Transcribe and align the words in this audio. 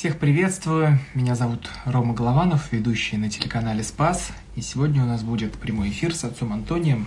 Всех 0.00 0.16
приветствую, 0.16 0.98
меня 1.12 1.34
зовут 1.34 1.68
Рома 1.84 2.14
Голованов, 2.14 2.72
ведущий 2.72 3.18
на 3.18 3.28
телеканале 3.28 3.82
«Спас». 3.82 4.32
И 4.56 4.62
сегодня 4.62 5.02
у 5.02 5.06
нас 5.06 5.22
будет 5.22 5.58
прямой 5.58 5.90
эфир 5.90 6.14
с 6.14 6.24
отцом 6.24 6.54
Антонием. 6.54 7.06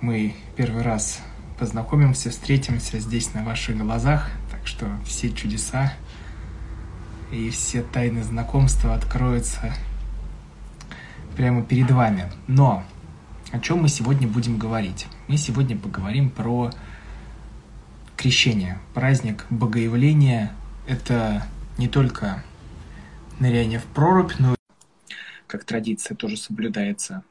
Мы 0.00 0.36
первый 0.54 0.84
раз 0.84 1.20
познакомимся, 1.58 2.30
встретимся 2.30 3.00
здесь 3.00 3.34
на 3.34 3.42
ваших 3.42 3.76
глазах, 3.76 4.30
так 4.52 4.64
что 4.64 4.86
все 5.04 5.32
чудеса 5.32 5.92
и 7.32 7.50
все 7.50 7.82
тайны 7.82 8.22
знакомства 8.22 8.94
откроются 8.94 9.74
прямо 11.36 11.64
перед 11.64 11.90
вами. 11.90 12.30
Но 12.46 12.84
о 13.50 13.58
чем 13.58 13.82
мы 13.82 13.88
сегодня 13.88 14.28
будем 14.28 14.56
говорить? 14.56 15.08
Мы 15.26 15.36
сегодня 15.36 15.76
поговорим 15.76 16.30
про 16.30 16.70
крещение, 18.16 18.78
праздник 18.94 19.46
Богоявления. 19.50 20.52
Это 20.90 21.46
не 21.78 21.86
только 21.86 22.42
ныряние 23.38 23.78
в 23.78 23.84
прорубь, 23.84 24.32
но 24.40 24.56
как 25.46 25.62
традиция 25.62 26.16
тоже 26.16 26.36
соблюдается, 26.36 27.22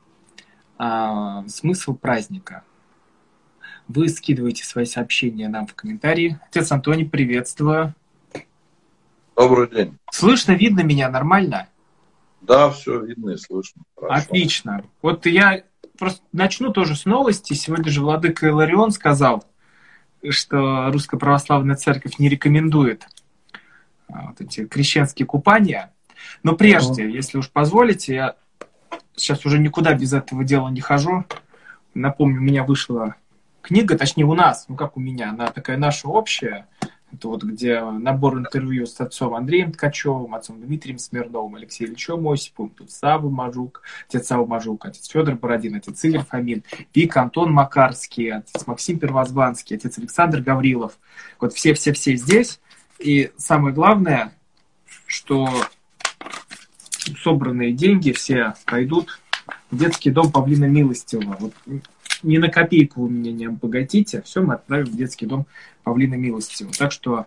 а 0.77 1.45
смысл 1.49 1.93
праздника. 1.93 2.63
Вы 3.89 4.07
скидываете 4.07 4.63
свои 4.63 4.85
сообщения 4.85 5.49
нам 5.49 5.67
в 5.67 5.73
комментарии. 5.73 6.39
Отец 6.47 6.71
Антоний, 6.71 7.05
приветствую. 7.05 7.93
Добрый 9.35 9.69
день. 9.69 9.97
Слышно, 10.09 10.53
видно 10.53 10.79
меня 10.79 11.09
нормально? 11.09 11.67
Да, 12.39 12.69
все 12.69 13.03
видно 13.03 13.31
и 13.31 13.37
слышно. 13.37 13.81
Хорошо. 13.97 14.23
Отлично. 14.23 14.85
Вот 15.01 15.25
я 15.25 15.63
просто 15.97 16.21
начну 16.31 16.71
тоже 16.71 16.95
с 16.95 17.03
новости. 17.03 17.55
Сегодня 17.55 17.91
же 17.91 17.99
Владыка 17.99 18.47
Иларион 18.47 18.91
сказал, 18.91 19.43
что 20.29 20.89
Русская 20.93 21.17
Православная 21.17 21.75
Церковь 21.75 22.19
не 22.19 22.29
рекомендует 22.29 23.05
вот 24.09 24.41
эти 24.41 24.65
крещенские 24.65 25.25
купания. 25.25 25.93
Но 26.43 26.55
прежде, 26.55 27.09
если 27.09 27.37
уж 27.37 27.49
позволите, 27.49 28.13
я 28.13 28.35
сейчас 29.15 29.45
уже 29.45 29.59
никуда 29.59 29.93
без 29.93 30.13
этого 30.13 30.43
дела 30.43 30.69
не 30.69 30.81
хожу. 30.81 31.25
Напомню, 31.93 32.39
у 32.39 32.43
меня 32.43 32.63
вышла 32.63 33.15
книга, 33.61 33.97
точнее 33.97 34.25
у 34.25 34.33
нас, 34.33 34.65
ну 34.67 34.75
как 34.75 34.97
у 34.97 34.99
меня, 34.99 35.31
она 35.31 35.47
такая 35.47 35.77
наша 35.77 36.07
общая, 36.07 36.67
это 37.11 37.27
вот 37.27 37.43
где 37.43 37.81
набор 37.81 38.37
интервью 38.37 38.85
с 38.85 38.99
отцом 39.01 39.33
Андреем 39.33 39.71
Ткачевым, 39.71 40.35
отцом 40.35 40.61
Дмитрием 40.61 40.99
Смирновым, 40.99 41.55
Алексеем 41.55 41.91
Ильичем 41.91 42.27
Осиповым, 42.27 42.69
тут 42.71 42.91
Савва 42.91 43.29
Мажук, 43.29 43.81
отец 44.07 44.27
Савва 44.27 44.45
Мажук, 44.45 44.85
отец 44.85 45.07
Федор 45.07 45.35
Бородин, 45.35 45.75
отец 45.75 46.03
Игорь 46.03 46.23
Фомин, 46.23 46.63
Вик 46.93 47.17
Антон 47.17 47.51
Макарский, 47.51 48.31
отец 48.31 48.65
Максим 48.67 48.99
Первозванский, 48.99 49.77
отец 49.77 49.97
Александр 49.97 50.41
Гаврилов. 50.41 50.99
Вот 51.39 51.53
все-все-все 51.53 52.15
здесь. 52.15 52.59
И 52.99 53.31
самое 53.37 53.73
главное, 53.73 54.33
что 55.05 55.49
собранные 57.23 57.71
деньги 57.71 58.11
все 58.11 58.53
пойдут 58.65 59.19
в 59.71 59.77
детский 59.77 60.11
дом 60.11 60.31
Павлина 60.31 60.65
Милостивого. 60.65 61.37
Вот 61.39 61.53
ни 62.21 62.37
на 62.37 62.49
копейку 62.49 63.03
вы 63.03 63.09
меня 63.09 63.31
не 63.31 63.45
обогатите, 63.45 64.21
все 64.21 64.41
мы 64.41 64.55
отправим 64.55 64.87
в 64.87 64.95
детский 64.95 65.25
дом 65.25 65.47
Павлина 65.83 66.15
Милостивого. 66.15 66.73
Так 66.73 66.91
что 66.91 67.25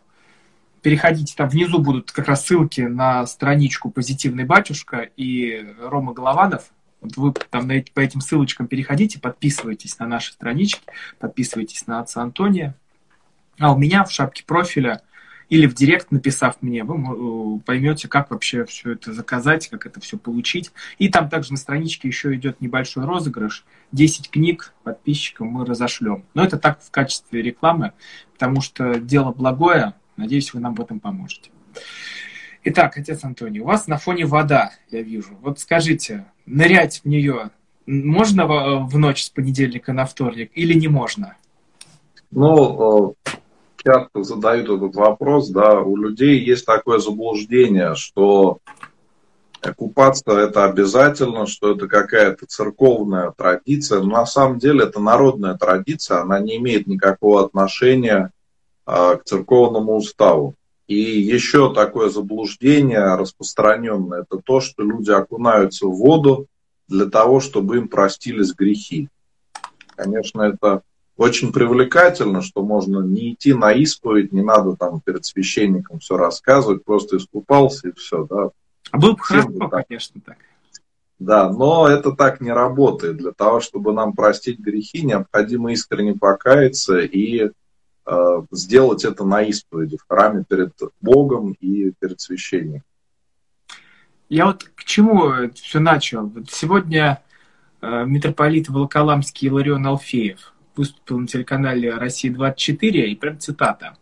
переходите, 0.82 1.34
там 1.34 1.48
внизу 1.48 1.78
будут 1.78 2.12
как 2.12 2.28
раз 2.28 2.44
ссылки 2.44 2.82
на 2.82 3.26
страничку 3.26 3.90
«Позитивный 3.90 4.44
батюшка» 4.44 5.08
и 5.16 5.74
Рома 5.80 6.12
Голованов. 6.12 6.70
Вот 7.00 7.16
вы 7.16 7.32
там 7.32 7.68
по 7.94 8.00
этим 8.00 8.20
ссылочкам 8.20 8.66
переходите, 8.66 9.18
подписывайтесь 9.18 9.98
на 9.98 10.06
наши 10.06 10.32
странички, 10.32 10.82
подписывайтесь 11.18 11.86
на 11.86 12.00
отца 12.00 12.22
Антония. 12.22 12.76
А 13.58 13.72
у 13.72 13.78
меня 13.78 14.04
в 14.04 14.12
шапке 14.12 14.44
профиля– 14.44 15.00
или 15.52 15.66
в 15.66 15.74
директ 15.74 16.10
написав 16.10 16.62
мне, 16.62 16.82
вы 16.82 17.60
поймете, 17.60 18.08
как 18.08 18.30
вообще 18.30 18.64
все 18.64 18.92
это 18.92 19.12
заказать, 19.12 19.68
как 19.68 19.84
это 19.84 20.00
все 20.00 20.16
получить. 20.16 20.72
И 20.96 21.10
там 21.10 21.28
также 21.28 21.50
на 21.52 21.58
страничке 21.58 22.08
еще 22.08 22.34
идет 22.34 22.62
небольшой 22.62 23.04
розыгрыш. 23.04 23.66
10 23.92 24.30
книг 24.30 24.72
подписчикам 24.82 25.48
мы 25.48 25.66
разошлем. 25.66 26.24
Но 26.32 26.42
это 26.42 26.56
так 26.56 26.80
в 26.82 26.90
качестве 26.90 27.42
рекламы, 27.42 27.92
потому 28.32 28.62
что 28.62 28.98
дело 28.98 29.30
благое. 29.30 29.92
Надеюсь, 30.16 30.54
вы 30.54 30.60
нам 30.60 30.74
в 30.74 30.80
этом 30.80 31.00
поможете. 31.00 31.50
Итак, 32.64 32.96
отец 32.96 33.22
Антоний, 33.22 33.60
у 33.60 33.66
вас 33.66 33.88
на 33.88 33.98
фоне 33.98 34.24
вода, 34.24 34.72
я 34.90 35.02
вижу. 35.02 35.36
Вот 35.42 35.60
скажите, 35.60 36.24
нырять 36.46 37.02
в 37.04 37.08
нее 37.08 37.50
можно 37.84 38.46
в 38.46 38.96
ночь 38.96 39.24
с 39.24 39.28
понедельника 39.28 39.92
на 39.92 40.06
вторник 40.06 40.50
или 40.54 40.72
не 40.72 40.88
можно? 40.88 41.36
Ну, 42.30 43.10
э, 43.21 43.21
часто 43.84 44.22
задают 44.22 44.68
этот 44.68 44.94
вопрос, 44.94 45.48
да, 45.48 45.80
у 45.80 45.96
людей 45.96 46.38
есть 46.38 46.64
такое 46.64 46.98
заблуждение, 46.98 47.94
что 47.94 48.58
купаться 49.76 50.32
это 50.32 50.64
обязательно, 50.64 51.46
что 51.46 51.72
это 51.72 51.86
какая-то 51.86 52.46
церковная 52.46 53.32
традиция. 53.36 54.00
Но 54.00 54.08
на 54.08 54.26
самом 54.26 54.58
деле 54.58 54.84
это 54.84 55.00
народная 55.00 55.54
традиция, 55.54 56.20
она 56.20 56.40
не 56.40 56.56
имеет 56.56 56.86
никакого 56.86 57.44
отношения 57.44 58.32
а, 58.84 59.16
к 59.16 59.24
церковному 59.24 59.96
уставу. 59.96 60.54
И 60.88 60.96
еще 60.96 61.72
такое 61.72 62.10
заблуждение 62.10 63.14
распространенное, 63.14 64.22
это 64.22 64.42
то, 64.44 64.60
что 64.60 64.82
люди 64.82 65.10
окунаются 65.10 65.86
в 65.86 65.94
воду 65.94 66.46
для 66.88 67.06
того, 67.06 67.38
чтобы 67.40 67.76
им 67.76 67.88
простились 67.88 68.52
грехи. 68.52 69.08
Конечно, 69.94 70.42
это 70.42 70.82
очень 71.16 71.52
привлекательно, 71.52 72.40
что 72.40 72.62
можно 72.62 73.00
не 73.00 73.32
идти 73.32 73.52
на 73.54 73.72
исповедь, 73.72 74.32
не 74.32 74.42
надо 74.42 74.76
там 74.76 75.00
перед 75.00 75.24
священником 75.24 75.98
все 75.98 76.16
рассказывать, 76.16 76.84
просто 76.84 77.18
искупался 77.18 77.88
и 77.88 77.92
все, 77.92 78.26
да. 78.28 78.50
А 78.90 78.98
было 78.98 79.12
бы 79.12 79.18
хорошо, 79.18 79.68
конечно, 79.68 80.20
так. 80.24 80.36
Да, 81.18 81.50
но 81.50 81.86
это 81.86 82.12
так 82.12 82.40
не 82.40 82.52
работает. 82.52 83.18
Для 83.18 83.30
того, 83.32 83.60
чтобы 83.60 83.92
нам 83.92 84.12
простить 84.12 84.58
грехи, 84.58 85.02
необходимо 85.02 85.72
искренне 85.72 86.14
покаяться 86.14 86.98
и 86.98 87.50
э, 88.06 88.42
сделать 88.50 89.04
это 89.04 89.24
на 89.24 89.42
исповеди 89.42 89.98
в 89.98 90.04
храме 90.08 90.44
перед 90.48 90.72
Богом 91.00 91.52
и 91.60 91.92
перед 92.00 92.20
священником. 92.20 92.82
Я 94.28 94.46
вот 94.46 94.64
к 94.74 94.82
чему 94.82 95.30
все 95.54 95.78
начал. 95.78 96.32
сегодня 96.50 97.22
э, 97.80 98.04
митрополит 98.04 98.68
Волоколамский 98.68 99.46
Иларион 99.48 99.86
Алфеев 99.86 100.51
выступил 100.76 101.18
на 101.18 101.26
телеканале 101.26 101.94
«Россия-24», 101.94 103.06
и 103.06 103.14
прям 103.14 103.38
цитата. 103.38 103.96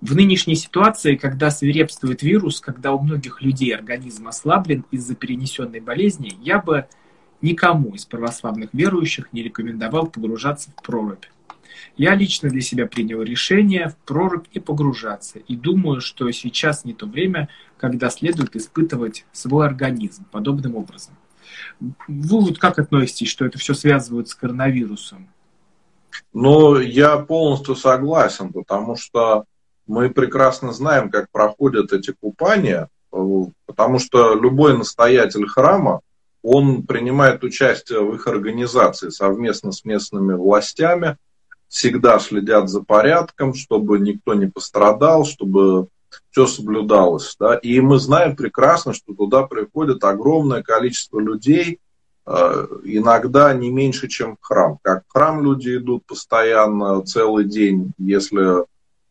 В 0.00 0.14
нынешней 0.14 0.56
ситуации, 0.56 1.16
когда 1.16 1.50
свирепствует 1.50 2.22
вирус, 2.22 2.60
когда 2.60 2.92
у 2.92 3.02
многих 3.02 3.40
людей 3.40 3.74
организм 3.74 4.28
ослаблен 4.28 4.84
из-за 4.90 5.14
перенесенной 5.14 5.80
болезни, 5.80 6.36
я 6.42 6.58
бы 6.58 6.86
никому 7.40 7.94
из 7.94 8.04
православных 8.04 8.70
верующих 8.72 9.32
не 9.32 9.42
рекомендовал 9.42 10.06
погружаться 10.06 10.70
в 10.70 10.82
прорубь. 10.82 11.24
Я 11.96 12.14
лично 12.14 12.50
для 12.50 12.60
себя 12.60 12.86
принял 12.86 13.22
решение 13.22 13.88
в 13.88 13.96
прорубь 13.96 14.46
не 14.54 14.60
погружаться 14.60 15.38
и 15.38 15.56
думаю, 15.56 16.00
что 16.00 16.30
сейчас 16.30 16.84
не 16.84 16.92
то 16.92 17.06
время, 17.06 17.48
когда 17.78 18.10
следует 18.10 18.54
испытывать 18.54 19.24
свой 19.32 19.66
организм 19.66 20.24
подобным 20.30 20.76
образом. 20.76 21.16
Вы 21.80 22.40
вот 22.40 22.58
как 22.58 22.78
относитесь, 22.78 23.28
что 23.28 23.46
это 23.46 23.58
все 23.58 23.72
связывают 23.74 24.28
с 24.28 24.34
коронавирусом? 24.34 25.28
Но 26.32 26.80
я 26.80 27.18
полностью 27.18 27.76
согласен, 27.76 28.52
потому 28.52 28.96
что 28.96 29.44
мы 29.86 30.10
прекрасно 30.10 30.72
знаем, 30.72 31.10
как 31.10 31.30
проходят 31.30 31.92
эти 31.92 32.12
купания, 32.12 32.88
потому 33.66 33.98
что 33.98 34.34
любой 34.34 34.76
настоятель 34.76 35.46
храма, 35.46 36.00
он 36.42 36.84
принимает 36.84 37.42
участие 37.42 38.00
в 38.00 38.14
их 38.14 38.26
организации 38.26 39.10
совместно 39.10 39.72
с 39.72 39.84
местными 39.84 40.34
властями, 40.34 41.16
всегда 41.68 42.18
следят 42.18 42.68
за 42.68 42.82
порядком, 42.82 43.54
чтобы 43.54 43.98
никто 43.98 44.34
не 44.34 44.46
пострадал, 44.46 45.24
чтобы 45.24 45.88
все 46.30 46.46
соблюдалось. 46.46 47.34
Да? 47.38 47.56
И 47.56 47.80
мы 47.80 47.98
знаем 47.98 48.36
прекрасно, 48.36 48.92
что 48.92 49.12
туда 49.14 49.42
приходит 49.42 50.04
огромное 50.04 50.62
количество 50.62 51.18
людей, 51.18 51.80
Э, 51.85 51.85
иногда 52.26 53.54
не 53.54 53.70
меньше, 53.70 54.08
чем 54.08 54.36
храм. 54.40 54.78
Как 54.82 55.04
в 55.06 55.12
храм 55.12 55.42
люди 55.42 55.76
идут 55.76 56.04
постоянно 56.06 57.02
целый 57.02 57.44
день, 57.44 57.92
если 57.98 58.64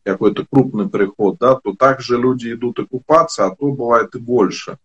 какой-то 0.04 0.46
крупный 0.50 0.88
приход, 0.88 1.38
да, 1.40 1.56
то 1.56 1.74
также 1.74 2.16
люди 2.16 2.52
идут 2.52 2.78
и 2.78 2.86
купаться, 2.86 3.46
а 3.46 3.54
то 3.54 3.72
бывает 3.72 4.14
и 4.14 4.18
больше. 4.18 4.78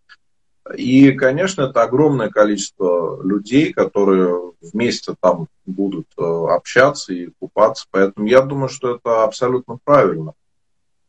И, 0.75 1.11
конечно, 1.11 1.63
это 1.63 1.83
огромное 1.83 2.29
количество 2.29 3.21
людей, 3.23 3.73
которые 3.73 4.53
вместе 4.61 5.15
там 5.19 5.47
будут 5.65 6.07
э, 6.17 6.21
общаться 6.23 7.13
и 7.13 7.29
купаться. 7.39 7.85
Поэтому 7.91 8.27
я 8.27 8.41
думаю, 8.41 8.69
что 8.69 8.95
это 8.95 9.23
абсолютно 9.23 9.79
правильно. 9.83 10.33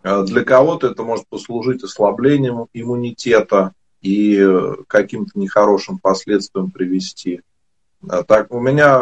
Э, 0.02 0.24
для 0.24 0.44
кого-то 0.44 0.88
это 0.88 1.02
может 1.02 1.26
послужить 1.28 1.84
ослаблением 1.84 2.66
иммунитета, 2.72 3.72
и 4.02 4.44
каким-то 4.88 5.38
нехорошим 5.38 5.98
последствиям 5.98 6.70
привести. 6.70 7.40
А 8.08 8.22
так, 8.24 8.52
у 8.52 8.60
меня 8.60 9.00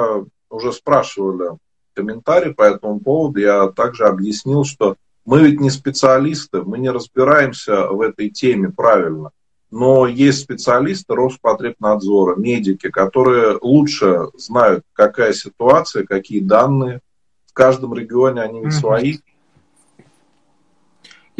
уже 0.50 0.72
спрашивали 0.72 1.58
комментарий 1.94 2.54
по 2.54 2.62
этому 2.62 3.00
поводу, 3.00 3.40
я 3.40 3.68
также 3.68 4.06
объяснил, 4.06 4.64
что 4.64 4.96
Мы 5.24 5.42
ведь 5.42 5.60
не 5.60 5.70
специалисты, 5.70 6.62
мы 6.62 6.78
не 6.78 6.90
разбираемся 6.90 7.88
в 7.88 8.00
этой 8.00 8.30
теме 8.30 8.70
правильно. 8.70 9.30
Но 9.70 10.06
есть 10.06 10.40
специалисты 10.40 11.14
Роспотребнадзора, 11.14 12.34
медики, 12.34 12.90
которые 12.90 13.58
лучше 13.60 14.26
знают, 14.36 14.84
какая 14.92 15.32
ситуация, 15.32 16.04
какие 16.04 16.40
данные. 16.40 17.00
В 17.46 17.52
каждом 17.52 17.94
регионе 17.94 18.40
они 18.40 18.60
ведь 18.64 18.72
свои. 18.72 19.18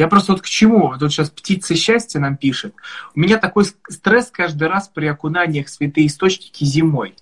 Я 0.00 0.08
просто 0.08 0.32
вот 0.32 0.40
к 0.40 0.46
чему? 0.46 0.88
Вот 0.88 0.98
сейчас 1.12 1.28
птица 1.28 1.74
счастья 1.74 2.20
нам 2.20 2.38
пишет. 2.38 2.74
У 3.14 3.20
меня 3.20 3.36
такой 3.36 3.66
стресс 3.66 4.30
каждый 4.30 4.66
раз 4.66 4.88
при 4.88 5.04
окунаниях 5.04 5.66
в 5.66 5.68
святые 5.68 6.06
источники 6.06 6.64
зимой. 6.64 7.14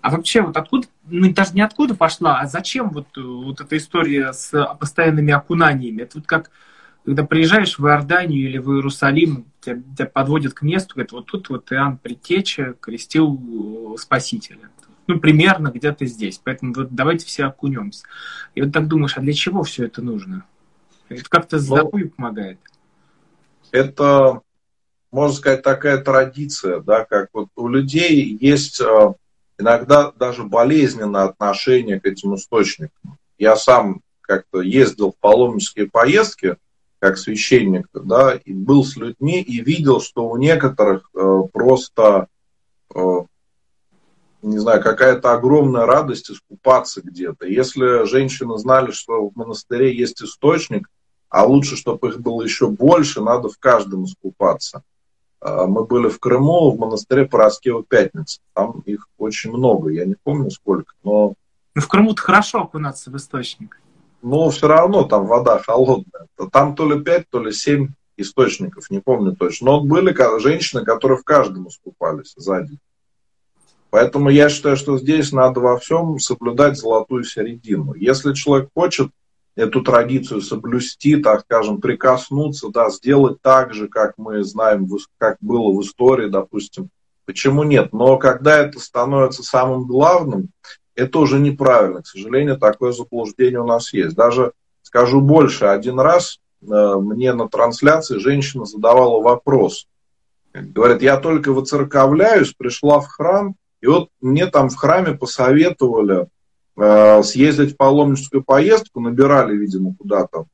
А 0.00 0.10
вообще 0.10 0.40
вот 0.40 0.56
откуда, 0.56 0.86
ну 1.06 1.32
даже 1.32 1.54
не 1.54 1.60
откуда 1.60 1.96
пошла, 1.96 2.38
а 2.38 2.46
зачем 2.46 2.90
вот, 2.90 3.08
вот 3.16 3.60
эта 3.60 3.76
история 3.76 4.32
с 4.32 4.64
постоянными 4.78 5.32
окунаниями? 5.32 6.02
Это 6.02 6.18
вот 6.18 6.28
как 6.28 6.52
когда 7.04 7.24
приезжаешь 7.24 7.80
в 7.80 7.86
Иорданию 7.88 8.48
или 8.48 8.58
в 8.58 8.74
Иерусалим, 8.74 9.46
тебя, 9.60 9.82
тебя 9.96 10.06
подводят 10.06 10.54
к 10.54 10.62
месту, 10.62 10.94
говорят, 10.94 11.10
вот 11.10 11.26
тут 11.26 11.48
вот 11.48 11.72
Иоанн 11.72 11.98
Предтеча 11.98 12.76
крестил 12.80 13.96
Спасителя. 13.98 14.70
Ну, 15.08 15.18
примерно 15.18 15.72
где-то 15.74 16.06
здесь. 16.06 16.40
Поэтому 16.44 16.74
вот 16.74 16.94
давайте 16.94 17.26
все 17.26 17.46
окунемся. 17.46 18.04
И 18.54 18.62
вот 18.62 18.72
так 18.72 18.86
думаешь, 18.86 19.16
а 19.16 19.20
для 19.20 19.32
чего 19.32 19.64
все 19.64 19.86
это 19.86 20.00
нужно? 20.00 20.44
Это 21.10 21.28
как-то 21.28 21.56
ну, 21.56 21.62
здоровью 21.62 22.10
помогает. 22.10 22.58
Это, 23.72 24.40
можно 25.10 25.36
сказать, 25.36 25.62
такая 25.62 25.98
традиция, 25.98 26.80
да, 26.80 27.04
как 27.04 27.28
вот 27.32 27.48
у 27.56 27.68
людей 27.68 28.36
есть 28.40 28.80
э, 28.80 29.14
иногда 29.58 30.12
даже 30.12 30.44
болезненное 30.44 31.24
отношение 31.24 32.00
к 32.00 32.06
этим 32.06 32.36
источникам. 32.36 33.18
Я 33.38 33.56
сам 33.56 34.02
как-то 34.20 34.60
ездил 34.60 35.10
в 35.12 35.16
паломнические 35.16 35.88
поездки, 35.90 36.56
как 37.00 37.18
священник, 37.18 37.88
да, 37.92 38.36
и 38.44 38.52
был 38.52 38.84
с 38.84 38.96
людьми 38.96 39.42
и 39.42 39.60
видел, 39.62 40.00
что 40.00 40.28
у 40.28 40.36
некоторых 40.36 41.10
э, 41.14 41.42
просто, 41.52 42.28
э, 42.94 43.00
не 44.42 44.58
знаю, 44.58 44.80
какая-то 44.80 45.32
огромная 45.32 45.86
радость 45.86 46.30
искупаться 46.30 47.00
где-то. 47.02 47.46
Если 47.46 48.06
женщины 48.06 48.56
знали, 48.58 48.92
что 48.92 49.28
в 49.28 49.34
монастыре 49.34 49.92
есть 49.96 50.22
источник, 50.22 50.88
а 51.30 51.46
лучше, 51.46 51.76
чтобы 51.76 52.08
их 52.08 52.20
было 52.20 52.42
еще 52.42 52.68
больше, 52.68 53.22
надо 53.22 53.48
в 53.48 53.58
каждом 53.58 54.04
искупаться. 54.04 54.82
А, 55.40 55.66
мы 55.66 55.84
были 55.84 56.08
в 56.08 56.18
Крыму, 56.18 56.70
в 56.70 56.78
монастыре 56.78 57.26
Пороскева 57.26 57.84
Пятница. 57.84 58.40
Там 58.52 58.80
их 58.84 59.08
очень 59.16 59.50
много, 59.50 59.90
я 59.90 60.04
не 60.04 60.16
помню 60.22 60.50
сколько, 60.50 60.92
но... 61.04 61.34
Ну, 61.76 61.82
в 61.82 61.88
Крыму-то 61.88 62.20
хорошо 62.20 62.62
окунаться 62.62 63.10
в 63.10 63.16
источник. 63.16 63.80
Но 64.22 64.50
все 64.50 64.66
равно 64.66 65.04
там 65.04 65.26
вода 65.26 65.60
холодная. 65.60 66.26
Там 66.52 66.74
то 66.74 66.90
ли 66.92 67.02
пять, 67.02 67.30
то 67.30 67.40
ли 67.40 67.52
семь 67.52 67.90
источников, 68.16 68.90
не 68.90 68.98
помню 68.98 69.34
точно. 69.34 69.66
Но 69.66 69.80
были 69.80 70.14
женщины, 70.40 70.84
которые 70.84 71.16
в 71.16 71.24
каждом 71.24 71.68
искупались 71.68 72.34
сзади. 72.36 72.76
Поэтому 73.90 74.30
я 74.30 74.48
считаю, 74.48 74.76
что 74.76 74.98
здесь 74.98 75.32
надо 75.32 75.60
во 75.60 75.78
всем 75.78 76.18
соблюдать 76.18 76.76
золотую 76.76 77.24
середину. 77.24 77.94
Если 77.94 78.34
человек 78.34 78.68
хочет 78.74 79.10
эту 79.56 79.82
традицию 79.82 80.40
соблюсти, 80.40 81.16
так 81.16 81.40
скажем, 81.42 81.80
прикоснуться, 81.80 82.68
да, 82.70 82.90
сделать 82.90 83.42
так 83.42 83.74
же, 83.74 83.88
как 83.88 84.14
мы 84.16 84.42
знаем, 84.42 84.88
как 85.18 85.36
было 85.40 85.72
в 85.72 85.82
истории, 85.82 86.28
допустим. 86.28 86.88
Почему 87.26 87.62
нет? 87.62 87.92
Но 87.92 88.16
когда 88.18 88.58
это 88.58 88.80
становится 88.80 89.42
самым 89.42 89.86
главным, 89.86 90.48
это 90.94 91.18
уже 91.18 91.38
неправильно. 91.38 92.02
К 92.02 92.06
сожалению, 92.06 92.58
такое 92.58 92.92
заблуждение 92.92 93.60
у 93.60 93.66
нас 93.66 93.92
есть. 93.92 94.16
Даже 94.16 94.52
скажу 94.82 95.20
больше, 95.20 95.66
один 95.66 96.00
раз 96.00 96.40
э, 96.62 96.66
мне 96.66 97.32
на 97.32 97.48
трансляции 97.48 98.18
женщина 98.18 98.64
задавала 98.64 99.22
вопрос. 99.22 99.86
Говорит, 100.52 101.02
я 101.02 101.16
только 101.16 101.52
выцерковляюсь, 101.52 102.52
пришла 102.54 103.00
в 103.00 103.06
храм, 103.06 103.54
и 103.80 103.86
вот 103.86 104.08
мне 104.20 104.46
там 104.46 104.68
в 104.68 104.76
храме 104.76 105.14
посоветовали 105.14 106.26
съездить 107.22 107.74
в 107.74 107.76
паломническую 107.76 108.42
поездку, 108.42 109.00
набирали, 109.00 109.54
видимо, 109.54 109.94
куда-то 109.94 110.46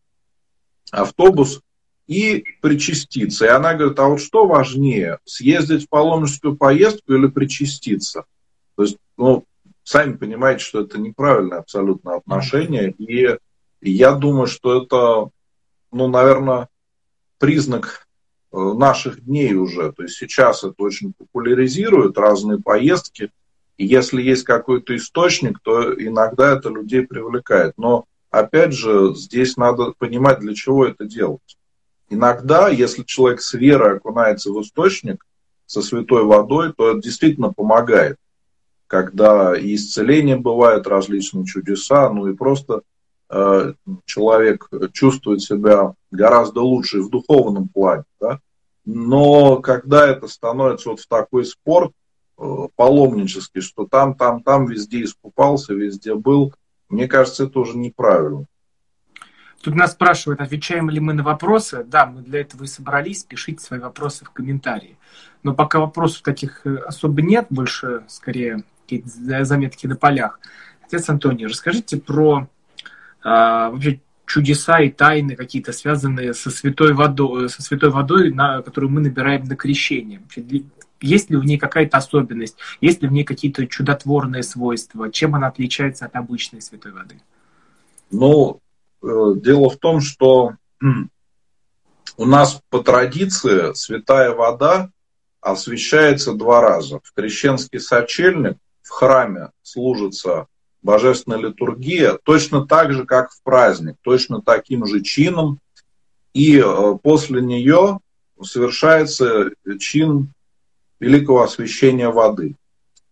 автобус 0.90 1.61
и 2.08 2.44
причаститься. 2.61 3.44
И 3.44 3.49
она 3.49 3.75
говорит, 3.75 3.99
а 4.00 4.08
вот 4.08 4.20
что 4.20 4.46
важнее, 4.46 5.19
съездить 5.25 5.84
в 5.84 5.88
паломническую 5.88 6.56
поездку 6.56 7.14
или 7.14 7.28
причаститься? 7.28 8.25
То 8.75 8.82
есть, 8.82 8.96
ну, 9.17 9.44
сами 9.84 10.17
понимаете, 10.17 10.64
что 10.64 10.81
это 10.81 10.99
неправильное 10.99 11.58
абсолютно 11.58 12.17
отношение. 12.17 12.90
И 12.90 13.38
я 13.81 14.12
думаю, 14.12 14.46
что 14.49 14.82
это, 14.82 15.31
ну, 15.93 16.08
наверное, 16.08 16.69
признак 17.38 18.08
э, 18.52 18.56
наших 18.56 19.25
дней 19.25 19.55
уже. 19.55 19.93
То 19.93 20.02
есть 20.02 20.17
сейчас 20.17 20.64
это 20.64 20.75
очень 20.78 21.12
популяризируют, 21.12 22.19
разные 22.19 22.58
поездки– 22.58 23.31
и 23.76 23.87
если 23.87 24.23
есть 24.23 24.44
какой-то 24.44 24.96
источник, 24.96 25.61
то 25.61 25.93
иногда 25.94 26.52
это 26.52 26.70
людей 26.70 27.06
привлекает. 27.06 27.75
Но 27.76 28.06
опять 28.31 28.73
же, 28.73 29.14
здесь 29.14 29.56
надо 29.56 29.93
понимать, 29.99 30.40
для 30.40 30.55
чего 30.55 30.87
это 30.87 31.05
делать. 31.05 31.58
Иногда, 32.08 32.69
если 32.69 33.02
человек 33.02 33.43
с 33.43 33.52
верой 33.55 33.96
окунается 33.96 34.50
в 34.50 34.62
источник 34.62 35.26
со 35.67 35.82
святой 35.82 36.25
водой, 36.25 36.73
то 36.73 36.90
это 36.90 37.00
действительно 37.00 37.52
помогает. 37.52 38.17
Когда 38.87 39.56
и 39.58 39.75
исцеление 39.75 40.37
бывает, 40.37 40.87
различные 40.87 41.44
чудеса, 41.44 42.08
ну 42.11 42.28
и 42.28 42.37
просто 42.37 42.82
э, 43.28 43.75
человек 44.05 44.69
чувствует 44.93 45.43
себя 45.43 45.94
гораздо 46.12 46.61
лучше 46.61 47.02
в 47.02 47.11
духовном 47.11 47.69
плане. 47.69 48.05
Да? 48.20 48.38
Но 48.84 49.56
когда 49.56 50.06
это 50.06 50.28
становится 50.28 50.90
вот 50.90 51.00
в 51.00 51.08
такой 51.08 51.44
спорт, 51.44 51.93
паломнический, 52.36 53.60
что 53.60 53.86
там, 53.86 54.14
там, 54.14 54.42
там 54.42 54.66
везде 54.66 55.04
искупался, 55.04 55.74
везде 55.74 56.14
был. 56.14 56.54
Мне 56.88 57.08
кажется, 57.08 57.44
это 57.44 57.60
уже 57.60 57.76
неправильно. 57.76 58.46
Тут 59.62 59.74
нас 59.74 59.92
спрашивают, 59.92 60.40
отвечаем 60.40 60.90
ли 60.90 61.00
мы 61.00 61.12
на 61.12 61.22
вопросы. 61.22 61.82
Да, 61.84 62.06
мы 62.06 62.22
для 62.22 62.42
этого 62.42 62.64
и 62.64 62.66
собрались. 62.68 63.24
Пишите 63.24 63.64
свои 63.64 63.80
вопросы 63.80 64.24
в 64.24 64.30
комментарии. 64.30 64.96
Но 65.42 65.54
пока 65.54 65.80
вопросов 65.80 66.22
таких 66.22 66.66
э, 66.66 66.76
особо 66.76 67.22
нет, 67.22 67.46
больше, 67.50 68.04
скорее, 68.06 68.62
какие-то 68.82 69.44
заметки 69.44 69.86
на 69.86 69.96
полях. 69.96 70.38
Отец 70.86 71.08
Антоний, 71.08 71.46
расскажите 71.46 71.96
про 71.96 72.48
а, 73.24 73.70
вообще 73.70 74.00
чудеса 74.24 74.80
и 74.80 74.90
тайны 74.90 75.34
какие-то, 75.34 75.72
связанные 75.72 76.34
со 76.34 76.50
святой 76.50 76.92
водой, 76.92 77.48
со 77.48 77.62
святой 77.62 77.90
водой 77.90 78.32
на, 78.32 78.62
которую 78.62 78.90
мы 78.92 79.00
набираем 79.00 79.44
на 79.44 79.56
крещение. 79.56 80.22
Есть 81.00 81.30
ли 81.30 81.36
в 81.36 81.44
ней 81.44 81.58
какая-то 81.58 81.98
особенность? 81.98 82.56
Есть 82.80 83.02
ли 83.02 83.08
в 83.08 83.12
ней 83.12 83.24
какие-то 83.24 83.66
чудотворные 83.66 84.42
свойства? 84.42 85.10
Чем 85.10 85.34
она 85.34 85.48
отличается 85.48 86.06
от 86.06 86.16
обычной 86.16 86.62
святой 86.62 86.92
воды? 86.92 87.20
Ну, 88.10 88.60
э, 89.02 89.06
дело 89.36 89.70
в 89.70 89.76
том, 89.76 90.00
что 90.00 90.54
у 92.16 92.24
нас 92.24 92.60
по 92.70 92.82
традиции 92.82 93.74
святая 93.74 94.30
вода 94.30 94.90
освещается 95.40 96.32
два 96.32 96.60
раза. 96.60 97.00
В 97.02 97.12
крещенский 97.12 97.78
сочельник 97.78 98.56
в 98.82 98.90
храме 98.90 99.50
служится 99.62 100.46
божественная 100.82 101.38
литургия 101.38 102.18
точно 102.22 102.66
так 102.66 102.92
же, 102.92 103.04
как 103.04 103.32
в 103.32 103.42
праздник, 103.42 103.96
точно 104.02 104.40
таким 104.40 104.86
же 104.86 105.02
чином. 105.02 105.60
И 106.32 106.58
э, 106.58 106.98
после 107.02 107.42
нее 107.42 108.00
совершается 108.42 109.50
чин 109.78 110.32
великого 111.00 111.42
освящения 111.42 112.08
воды. 112.08 112.56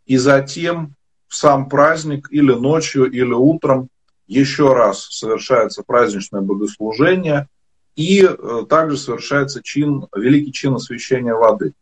И 0.07 0.17
затем 0.17 0.95
в 1.29 1.37
сам 1.37 1.69
праздник 1.69 2.29
или 2.31 2.53
ночью, 2.53 3.11
или 3.11 3.33
утром 3.33 3.89
еще 4.27 4.73
раз 4.73 5.07
совершается 5.11 5.83
праздничное 5.83 6.41
богослужение, 6.41 7.49
и 7.97 8.25
э, 8.25 8.67
также 8.69 8.97
совершается 8.97 9.63
чин, 9.63 10.07
великий 10.15 10.53
чин 10.53 10.75
освящения 10.75 11.35
воды. 11.35 11.73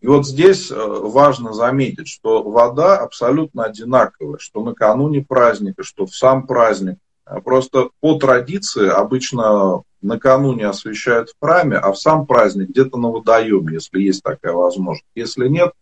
И 0.00 0.06
вот 0.06 0.26
здесь 0.26 0.70
э, 0.70 0.74
важно 0.76 1.52
заметить, 1.52 2.08
что 2.08 2.42
вода 2.42 2.98
абсолютно 2.98 3.64
одинаковая, 3.64 4.38
что 4.38 4.64
накануне 4.64 5.22
праздника, 5.22 5.82
что 5.82 6.06
в 6.06 6.14
сам 6.14 6.46
праздник. 6.46 6.98
Просто 7.44 7.90
по 8.00 8.18
традиции 8.18 8.88
обычно 8.88 9.82
накануне 10.02 10.66
освещают 10.66 11.30
в 11.30 11.34
храме, 11.40 11.76
а 11.76 11.92
в 11.92 11.98
сам 11.98 12.26
праздник 12.26 12.70
где-то 12.70 12.98
на 12.98 13.08
водоеме, 13.08 13.74
если 13.74 14.00
есть 14.00 14.22
такая 14.22 14.52
возможность. 14.52 15.06
Если 15.14 15.48
нет, 15.48 15.72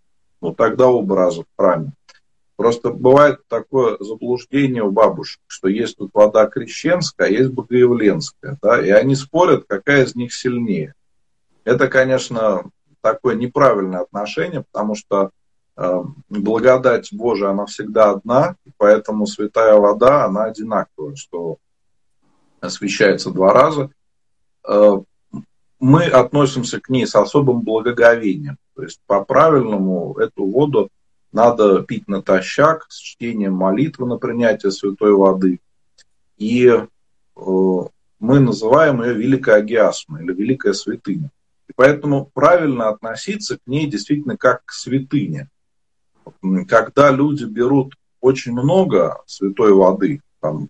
ну 0.40 0.54
тогда 0.54 0.88
оба 0.88 1.14
в 1.30 1.44
храме. 1.56 1.92
Просто 2.56 2.90
бывает 2.90 3.40
такое 3.46 3.96
заблуждение 4.00 4.82
у 4.82 4.90
бабушек, 4.90 5.40
что 5.46 5.68
есть 5.68 5.96
тут 5.96 6.10
вода 6.12 6.46
крещенская, 6.46 7.28
а 7.28 7.30
есть 7.30 7.50
богоявленская. 7.50 8.58
Да? 8.60 8.84
И 8.84 8.90
они 8.90 9.14
спорят, 9.14 9.64
какая 9.68 10.04
из 10.04 10.16
них 10.16 10.34
сильнее. 10.34 10.94
Это, 11.62 11.86
конечно, 11.86 12.64
такое 13.00 13.36
неправильное 13.36 14.00
отношение, 14.00 14.64
потому 14.72 14.96
что 14.96 15.30
благодать 16.28 17.12
Божия, 17.12 17.50
она 17.50 17.66
всегда 17.66 18.10
одна, 18.10 18.56
поэтому 18.78 19.26
святая 19.26 19.76
вода, 19.76 20.24
она 20.24 20.44
одинаковая, 20.44 21.14
что 21.14 21.58
освещается 22.60 23.30
два 23.30 23.52
раза. 23.52 23.90
мы 25.78 26.04
относимся 26.04 26.80
к 26.80 26.88
ней 26.88 27.06
с 27.06 27.14
особым 27.14 27.62
благоговением. 27.62 28.58
То 28.74 28.82
есть 28.82 29.00
по-правильному 29.06 30.16
эту 30.18 30.44
воду 30.44 30.90
надо 31.32 31.82
пить 31.82 32.08
натощак 32.08 32.86
с 32.88 32.96
чтением 32.96 33.54
молитвы 33.54 34.06
на 34.06 34.16
принятие 34.16 34.72
святой 34.72 35.12
воды. 35.12 35.60
И 36.36 36.66
э, 36.66 36.86
мы 37.36 38.40
называем 38.40 39.02
ее 39.02 39.14
Великая 39.14 39.56
Агиасма 39.56 40.22
или 40.22 40.32
Великая 40.32 40.72
Святыня. 40.72 41.30
И 41.68 41.72
поэтому 41.74 42.30
правильно 42.32 42.88
относиться 42.88 43.58
к 43.58 43.66
ней 43.66 43.86
действительно 43.86 44.36
как 44.36 44.64
к 44.64 44.72
святыне. 44.72 45.48
Когда 46.68 47.10
люди 47.10 47.44
берут 47.44 47.94
очень 48.20 48.52
много 48.52 49.22
святой 49.26 49.72
воды, 49.72 50.20
там 50.40 50.68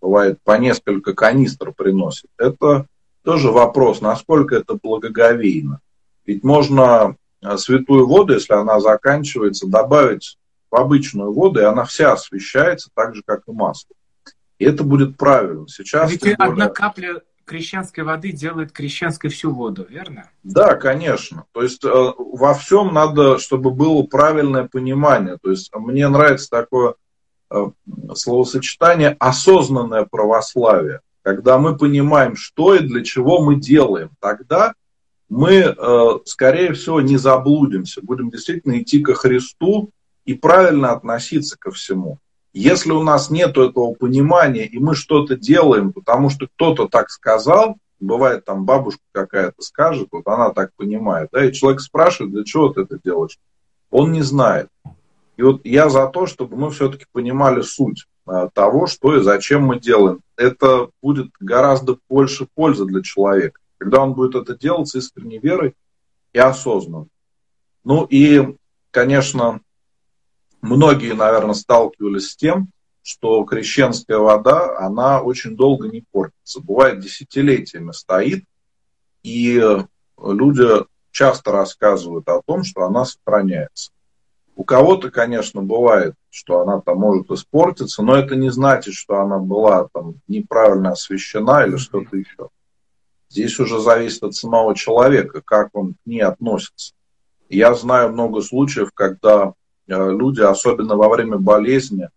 бывает 0.00 0.38
по 0.42 0.58
несколько 0.58 1.14
канистр 1.14 1.72
приносят, 1.72 2.30
это 2.38 2.86
тоже 3.22 3.50
вопрос, 3.50 4.00
насколько 4.00 4.56
это 4.56 4.78
благоговейно. 4.82 5.80
Ведь 6.24 6.42
можно 6.42 7.16
э, 7.42 7.56
святую 7.56 8.06
воду, 8.06 8.34
если 8.34 8.54
она 8.54 8.80
заканчивается, 8.80 9.66
добавить 9.68 10.38
в 10.70 10.76
обычную 10.76 11.32
воду, 11.32 11.60
и 11.60 11.64
она 11.64 11.84
вся 11.84 12.12
освещается 12.12 12.90
так 12.94 13.14
же, 13.14 13.22
как 13.24 13.42
и 13.46 13.52
масло. 13.52 13.94
И 14.58 14.64
это 14.64 14.84
будет 14.84 15.16
правильно. 15.16 15.66
Сейчас 15.68 16.10
Ведь 16.10 16.20
более... 16.22 16.36
одна 16.36 16.68
капля 16.68 17.22
крещенской 17.50 18.04
воды 18.04 18.30
делает 18.30 18.70
крещенской 18.70 19.28
всю 19.28 19.52
воду, 19.52 19.84
верно? 19.90 20.30
Да, 20.44 20.76
конечно. 20.76 21.46
То 21.50 21.62
есть 21.62 21.84
э, 21.84 21.88
во 21.88 22.54
всем 22.54 22.94
надо, 22.94 23.40
чтобы 23.40 23.72
было 23.72 24.04
правильное 24.04 24.68
понимание. 24.70 25.36
То 25.42 25.50
есть 25.50 25.68
мне 25.74 26.06
нравится 26.06 26.48
такое 26.48 26.94
э, 27.50 27.70
словосочетание 28.14 29.16
осознанное 29.18 30.06
православие. 30.08 31.00
Когда 31.22 31.58
мы 31.58 31.76
понимаем, 31.76 32.36
что 32.36 32.76
и 32.76 32.86
для 32.86 33.02
чего 33.02 33.42
мы 33.42 33.56
делаем, 33.56 34.10
тогда 34.20 34.74
мы, 35.28 35.74
э, 35.76 36.08
скорее 36.26 36.72
всего, 36.74 37.00
не 37.00 37.16
заблудимся, 37.16 38.00
будем 38.00 38.30
действительно 38.30 38.80
идти 38.80 39.02
ко 39.02 39.14
Христу 39.14 39.90
и 40.24 40.34
правильно 40.34 40.92
относиться 40.92 41.58
ко 41.58 41.72
всему. 41.72 42.18
Если 42.52 42.90
у 42.90 43.02
нас 43.02 43.30
нет 43.30 43.50
этого 43.50 43.94
понимания, 43.94 44.66
и 44.66 44.78
мы 44.78 44.94
что-то 44.94 45.36
делаем, 45.36 45.92
потому 45.92 46.30
что 46.30 46.48
кто-то 46.48 46.88
так 46.88 47.10
сказал, 47.10 47.76
бывает 48.00 48.44
там 48.44 48.64
бабушка 48.64 49.02
какая-то 49.12 49.62
скажет, 49.62 50.08
вот 50.10 50.26
она 50.26 50.50
так 50.50 50.72
понимает, 50.74 51.28
да, 51.32 51.44
и 51.44 51.52
человек 51.52 51.80
спрашивает, 51.80 52.32
для 52.32 52.44
чего 52.44 52.70
ты 52.70 52.82
это 52.82 52.98
делаешь? 53.02 53.38
Он 53.90 54.12
не 54.12 54.22
знает. 54.22 54.68
И 55.36 55.42
вот 55.42 55.60
я 55.64 55.88
за 55.88 56.06
то, 56.08 56.26
чтобы 56.26 56.56
мы 56.56 56.70
все-таки 56.70 57.06
понимали 57.12 57.62
суть 57.62 58.06
а, 58.26 58.48
того, 58.48 58.86
что 58.86 59.16
и 59.16 59.22
зачем 59.22 59.62
мы 59.62 59.80
делаем. 59.80 60.20
Это 60.36 60.90
будет 61.02 61.30
гораздо 61.40 61.98
больше 62.08 62.46
пользы 62.54 62.84
для 62.84 63.02
человека, 63.02 63.58
когда 63.78 64.02
он 64.02 64.12
будет 64.12 64.34
это 64.34 64.56
делать 64.56 64.88
с 64.88 64.94
искренней 64.96 65.38
верой 65.38 65.74
и 66.32 66.38
осознанно. 66.38 67.06
Ну 67.84 68.04
и, 68.04 68.56
конечно, 68.90 69.60
многие, 70.60 71.12
наверное, 71.14 71.54
сталкивались 71.54 72.30
с 72.30 72.36
тем, 72.36 72.68
что 73.02 73.44
крещенская 73.44 74.18
вода, 74.18 74.78
она 74.78 75.22
очень 75.22 75.56
долго 75.56 75.88
не 75.88 76.04
портится. 76.12 76.60
Бывает, 76.60 77.00
десятилетиями 77.00 77.92
стоит, 77.92 78.44
и 79.22 79.62
люди 80.22 80.68
часто 81.10 81.52
рассказывают 81.52 82.28
о 82.28 82.42
том, 82.44 82.62
что 82.62 82.84
она 82.84 83.04
сохраняется. 83.04 83.90
У 84.54 84.64
кого-то, 84.64 85.10
конечно, 85.10 85.62
бывает, 85.62 86.14
что 86.28 86.60
она 86.60 86.80
там 86.80 86.98
может 86.98 87.30
испортиться, 87.30 88.02
но 88.02 88.14
это 88.14 88.36
не 88.36 88.50
значит, 88.50 88.94
что 88.94 89.18
она 89.20 89.38
была 89.38 89.88
там 89.92 90.16
неправильно 90.28 90.92
освещена 90.92 91.66
или 91.66 91.76
что-то 91.76 92.16
еще. 92.16 92.50
Здесь 93.30 93.58
уже 93.58 93.80
зависит 93.80 94.22
от 94.22 94.34
самого 94.34 94.74
человека, 94.74 95.40
как 95.40 95.70
он 95.72 95.94
к 95.94 95.98
ней 96.04 96.20
относится. 96.20 96.92
Я 97.48 97.74
знаю 97.74 98.12
много 98.12 98.42
случаев, 98.42 98.90
когда 98.92 99.54
люди, 99.96 100.40
особенно 100.40 100.96
во 100.96 101.08
время 101.08 101.38
болезни, 101.38 102.08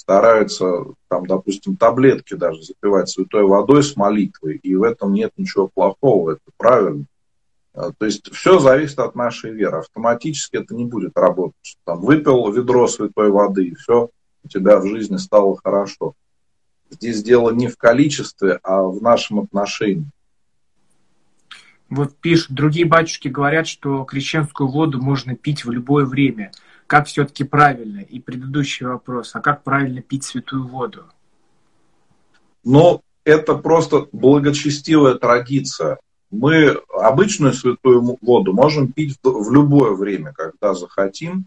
стараются, 0.00 0.86
там, 1.08 1.26
допустим, 1.26 1.76
таблетки 1.76 2.34
даже 2.34 2.62
запивать 2.62 3.10
святой 3.10 3.44
водой 3.44 3.82
с 3.82 3.96
молитвой, 3.96 4.56
и 4.56 4.74
в 4.74 4.82
этом 4.82 5.12
нет 5.12 5.30
ничего 5.36 5.68
плохого, 5.72 6.32
это 6.32 6.40
правильно. 6.56 7.04
Э, 7.74 7.90
то 7.96 8.06
есть 8.06 8.32
все 8.32 8.58
зависит 8.58 8.98
от 8.98 9.14
нашей 9.14 9.52
веры. 9.52 9.78
Автоматически 9.78 10.56
это 10.56 10.74
не 10.74 10.86
будет 10.86 11.16
работать. 11.16 11.76
Там 11.84 12.00
выпил 12.00 12.50
ведро 12.50 12.88
святой 12.88 13.30
воды, 13.30 13.66
и 13.66 13.74
все, 13.74 14.08
у 14.42 14.48
тебя 14.48 14.78
в 14.78 14.86
жизни 14.86 15.18
стало 15.18 15.56
хорошо. 15.62 16.14
Здесь 16.88 17.22
дело 17.22 17.50
не 17.50 17.68
в 17.68 17.76
количестве, 17.76 18.58
а 18.62 18.82
в 18.82 19.02
нашем 19.02 19.40
отношении. 19.40 20.06
Вот 21.90 22.16
пишут, 22.16 22.52
другие 22.52 22.86
батюшки 22.86 23.28
говорят, 23.28 23.66
что 23.66 24.04
крещенскую 24.04 24.68
воду 24.68 25.00
можно 25.00 25.36
пить 25.36 25.64
в 25.64 25.70
любое 25.70 26.06
время– 26.06 26.52
как 26.90 27.06
все-таки 27.06 27.44
правильно? 27.44 28.00
И 28.00 28.18
предыдущий 28.18 28.84
вопрос, 28.84 29.30
а 29.36 29.40
как 29.40 29.62
правильно 29.62 30.02
пить 30.02 30.24
святую 30.24 30.66
воду? 30.66 31.04
Ну, 32.64 33.00
это 33.22 33.54
просто 33.54 34.08
благочестивая 34.10 35.14
традиция. 35.14 36.00
Мы 36.32 36.80
обычную 36.92 37.52
святую 37.52 38.18
воду 38.20 38.52
можем 38.52 38.90
пить 38.90 39.16
в 39.22 39.52
любое 39.52 39.92
время, 39.92 40.32
когда 40.32 40.74
захотим. 40.74 41.46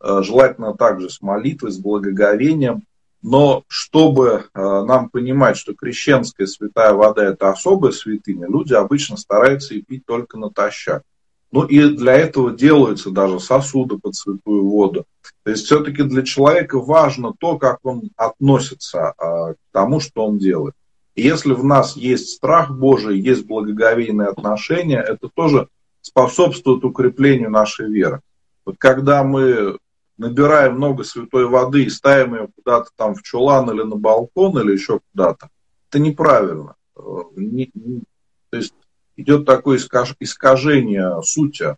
Э, 0.00 0.20
желательно 0.24 0.74
также 0.74 1.10
с 1.10 1.22
молитвой, 1.22 1.70
с 1.70 1.78
благоговением. 1.78 2.82
Но 3.22 3.62
чтобы 3.68 4.46
э, 4.52 4.60
нам 4.60 5.10
понимать, 5.10 5.56
что 5.56 5.74
крещенская 5.74 6.48
святая 6.48 6.92
вода 6.92 7.22
это 7.24 7.50
особая 7.50 7.92
святыня, 7.92 8.48
люди 8.48 8.74
обычно 8.74 9.16
стараются 9.16 9.74
и 9.74 9.82
пить 9.82 10.04
только 10.04 10.38
натощак. 10.38 11.04
Ну 11.52 11.64
и 11.64 11.90
для 11.90 12.14
этого 12.14 12.50
делаются 12.50 13.10
даже 13.10 13.38
сосуды 13.38 13.98
под 13.98 14.14
святую 14.14 14.64
воду. 14.64 15.04
То 15.44 15.50
есть 15.50 15.66
все-таки 15.66 16.02
для 16.02 16.22
человека 16.22 16.80
важно 16.80 17.34
то, 17.38 17.58
как 17.58 17.80
он 17.84 18.10
относится 18.16 19.10
а, 19.10 19.52
к 19.52 19.58
тому, 19.70 20.00
что 20.00 20.26
он 20.26 20.38
делает. 20.38 20.74
И 21.14 21.22
если 21.22 21.52
в 21.52 21.62
нас 21.62 21.94
есть 21.94 22.30
страх 22.30 22.70
Божий, 22.70 23.20
есть 23.20 23.46
благоговейные 23.46 24.28
отношения, 24.28 25.00
это 25.00 25.28
тоже 25.28 25.68
способствует 26.00 26.84
укреплению 26.84 27.50
нашей 27.50 27.90
веры. 27.90 28.20
Вот 28.64 28.76
когда 28.78 29.22
мы 29.22 29.78
набираем 30.16 30.76
много 30.76 31.04
святой 31.04 31.46
воды 31.46 31.84
и 31.84 31.90
ставим 31.90 32.34
ее 32.34 32.48
куда-то 32.56 32.90
там 32.96 33.14
в 33.14 33.22
чулан 33.22 33.70
или 33.70 33.82
на 33.82 33.96
балкон 33.96 34.58
или 34.58 34.72
еще 34.72 35.00
куда-то, 35.12 35.50
это 35.90 35.98
неправильно. 35.98 36.76
Э, 36.96 37.02
не, 37.36 37.70
не, 37.74 38.02
то 38.50 38.56
есть 38.56 38.72
идет 39.16 39.46
такое 39.46 39.78
искажение 39.78 41.22
сути 41.22 41.76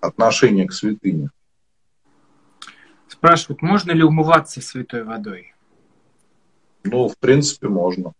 отношения 0.00 0.66
к 0.66 0.72
святыне. 0.72 1.30
Спрашивают, 3.08 3.62
можно 3.62 3.92
ли 3.92 4.02
умываться 4.02 4.60
святой 4.60 5.04
водой? 5.04 5.54
Ну, 6.84 7.08
в 7.08 7.18
принципе, 7.18 7.68
можно. 7.68 8.12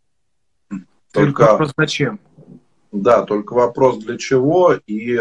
Только, 0.68 0.86
только 1.12 1.40
вопрос 1.42 1.72
зачем? 1.76 2.20
Да, 2.92 3.22
только 3.24 3.52
вопрос 3.52 3.98
для 3.98 4.16
чего. 4.16 4.74
И 4.86 5.20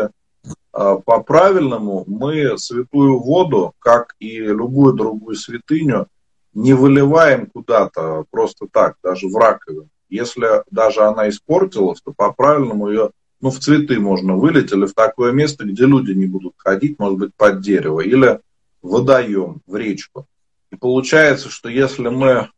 а, 0.72 0.96
по-правильному 0.98 2.04
мы 2.08 2.58
святую 2.58 3.20
воду, 3.20 3.74
как 3.80 4.16
и 4.20 4.40
любую 4.40 4.94
другую 4.94 5.36
святыню, 5.36 6.08
не 6.54 6.74
выливаем 6.74 7.48
куда-то 7.48 8.26
просто 8.30 8.68
так, 8.72 8.96
даже 9.04 9.28
в 9.28 9.36
раковину. 9.36 9.90
Если 10.16 10.64
даже 10.72 11.02
она 11.02 11.30
испортилась, 11.30 12.02
то 12.02 12.14
по-правильному 12.14 12.90
ее 12.90 13.12
ну, 13.42 13.52
в 13.52 13.60
цветы 13.60 14.00
можно 14.00 14.36
вылить 14.36 14.72
или 14.72 14.86
в 14.86 14.94
такое 14.94 15.32
место, 15.32 15.66
где 15.66 15.86
люди 15.86 16.12
не 16.12 16.26
будут 16.26 16.54
ходить, 16.58 16.98
может 16.98 17.20
быть, 17.20 17.36
под 17.36 17.62
дерево, 17.62 18.00
или 18.00 18.40
в 18.82 18.90
водоем, 18.90 19.62
в 19.68 19.76
речку. 19.76 20.26
И 20.72 20.76
получается, 20.76 21.50
что 21.50 21.70
если 21.70 22.08
мы 22.08 22.50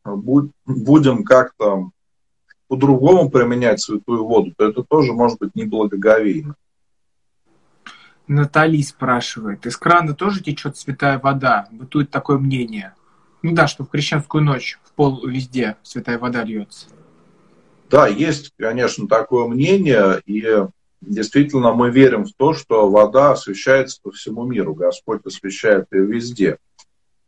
будем 0.66 1.24
как-то 1.24 1.90
по-другому 2.68 3.30
применять 3.30 3.82
святую 3.82 4.26
воду, 4.26 4.54
то 4.58 4.68
это 4.68 4.84
тоже 4.84 5.14
может 5.14 5.40
быть 5.40 5.56
неблагоговейно. 5.56 6.56
Натали 8.28 8.82
спрашивает, 8.82 9.66
из 9.66 9.78
крана 9.78 10.14
тоже 10.14 10.44
течет 10.44 10.78
святая 10.78 11.18
вода? 11.18 11.68
Бытует 11.72 12.12
такое 12.12 12.38
мнение. 12.38 12.94
Ну 13.42 13.54
да, 13.54 13.68
что 13.68 13.86
в 13.86 13.90
крещенскую 13.90 14.44
ночь 14.44 14.80
в 14.84 14.92
пол 14.94 15.26
везде 15.26 15.78
святая 15.84 16.20
вода 16.20 16.44
льется. 16.44 16.88
Да, 17.90 18.08
есть, 18.08 18.52
конечно, 18.58 19.08
такое 19.08 19.48
мнение, 19.48 20.22
и 20.26 20.46
действительно 21.02 21.74
мы 21.74 21.90
верим 21.90 22.26
в 22.26 22.34
то, 22.34 22.54
что 22.54 22.90
вода 22.90 23.32
освещается 23.32 24.00
по 24.02 24.12
всему 24.12 24.46
миру, 24.46 24.74
Господь 24.74 25.26
освещает 25.26 25.88
ее 25.92 26.06
везде. 26.06 26.58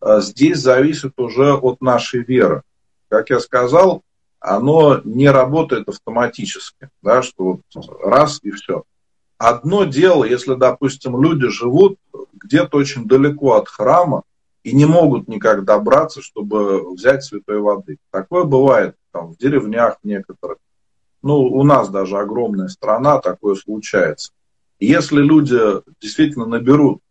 А 0.01 0.19
здесь 0.21 0.59
зависит 0.59 1.13
уже 1.17 1.53
от 1.53 1.81
нашей 1.81 2.23
веры. 2.23 2.63
Как 3.07 3.29
я 3.29 3.39
сказал, 3.39 4.03
оно 4.39 5.01
не 5.03 5.29
работает 5.29 5.87
автоматически, 5.87 6.89
да, 7.01 7.21
что 7.21 7.43
вот 7.43 7.61
раз 8.03 8.39
и 8.43 8.51
все. 8.51 8.83
Одно 9.37 9.85
дело, 9.85 10.25
если, 10.25 10.55
допустим, 10.55 11.21
люди 11.21 11.47
живут 11.47 11.97
где-то 12.33 12.77
очень 12.77 13.05
далеко 13.05 13.53
от 13.53 13.69
храма 13.69 14.23
и 14.63 14.73
не 14.73 14.85
могут 14.85 15.29
никак 15.29 15.63
добраться, 15.63 16.21
чтобы 16.21 16.93
взять 16.93 17.23
святой 17.23 17.59
воды. 17.59 17.97
Такое 18.11 18.43
бывает 18.43 18.95
там, 19.11 19.33
в 19.33 19.37
деревнях 19.37 19.97
некоторых. 20.03 20.57
Ну, 21.21 21.39
у 21.41 21.63
нас 21.63 21.89
даже 21.89 22.17
огромная 22.17 22.67
страна, 22.67 23.19
такое 23.19 23.55
случается. 23.55 24.31
если 24.79 25.19
люди 25.21 25.59
действительно 25.99 26.45
наберут 26.45 27.01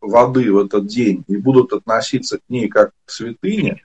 воды 0.00 0.52
в 0.52 0.58
этот 0.58 0.86
день 0.86 1.24
и 1.26 1.36
будут 1.36 1.72
относиться 1.72 2.38
к 2.38 2.42
ней 2.48 2.68
как 2.68 2.92
к 3.04 3.10
святыне, 3.10 3.82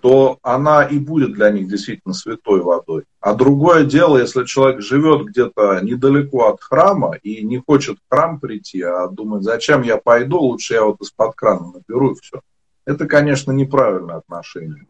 то 0.00 0.38
она 0.42 0.84
и 0.84 0.98
будет 0.98 1.34
для 1.34 1.50
них 1.50 1.68
действительно 1.68 2.14
святой 2.14 2.62
водой. 2.62 3.04
А 3.20 3.34
другое 3.34 3.84
дело, 3.84 4.16
если 4.16 4.44
человек 4.44 4.80
живет 4.80 5.26
где-то 5.26 5.80
недалеко 5.82 6.48
от 6.48 6.60
храма 6.62 7.16
и 7.22 7.44
не 7.44 7.58
хочет 7.58 7.98
в 7.98 8.14
храм 8.14 8.40
прийти, 8.40 8.82
а 8.82 9.08
думает, 9.08 9.44
зачем 9.44 9.82
я 9.82 9.98
пойду, 9.98 10.38
лучше 10.38 10.74
я 10.74 10.84
вот 10.84 11.00
из-под 11.00 11.34
крана 11.34 11.72
наберу 11.72 12.12
и 12.12 12.20
все. 12.20 12.40
Это, 12.86 13.06
конечно, 13.06 13.52
неправильное 13.52 14.16
отношение. 14.16 14.86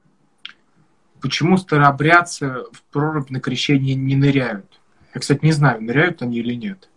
Почему 1.21 1.57
старообрядцы 1.57 2.65
в 2.73 2.83
прорубь 2.91 3.31
на 3.31 3.41
крещение 3.41 3.95
не 3.95 4.17
ныряют? 4.17 4.81
Я, 5.15 5.21
кстати, 5.21 5.45
не 5.45 5.53
знаю, 5.53 5.83
ныряют 5.83 6.23
они 6.23 6.39
или 6.39 6.55
нет. 6.55 6.89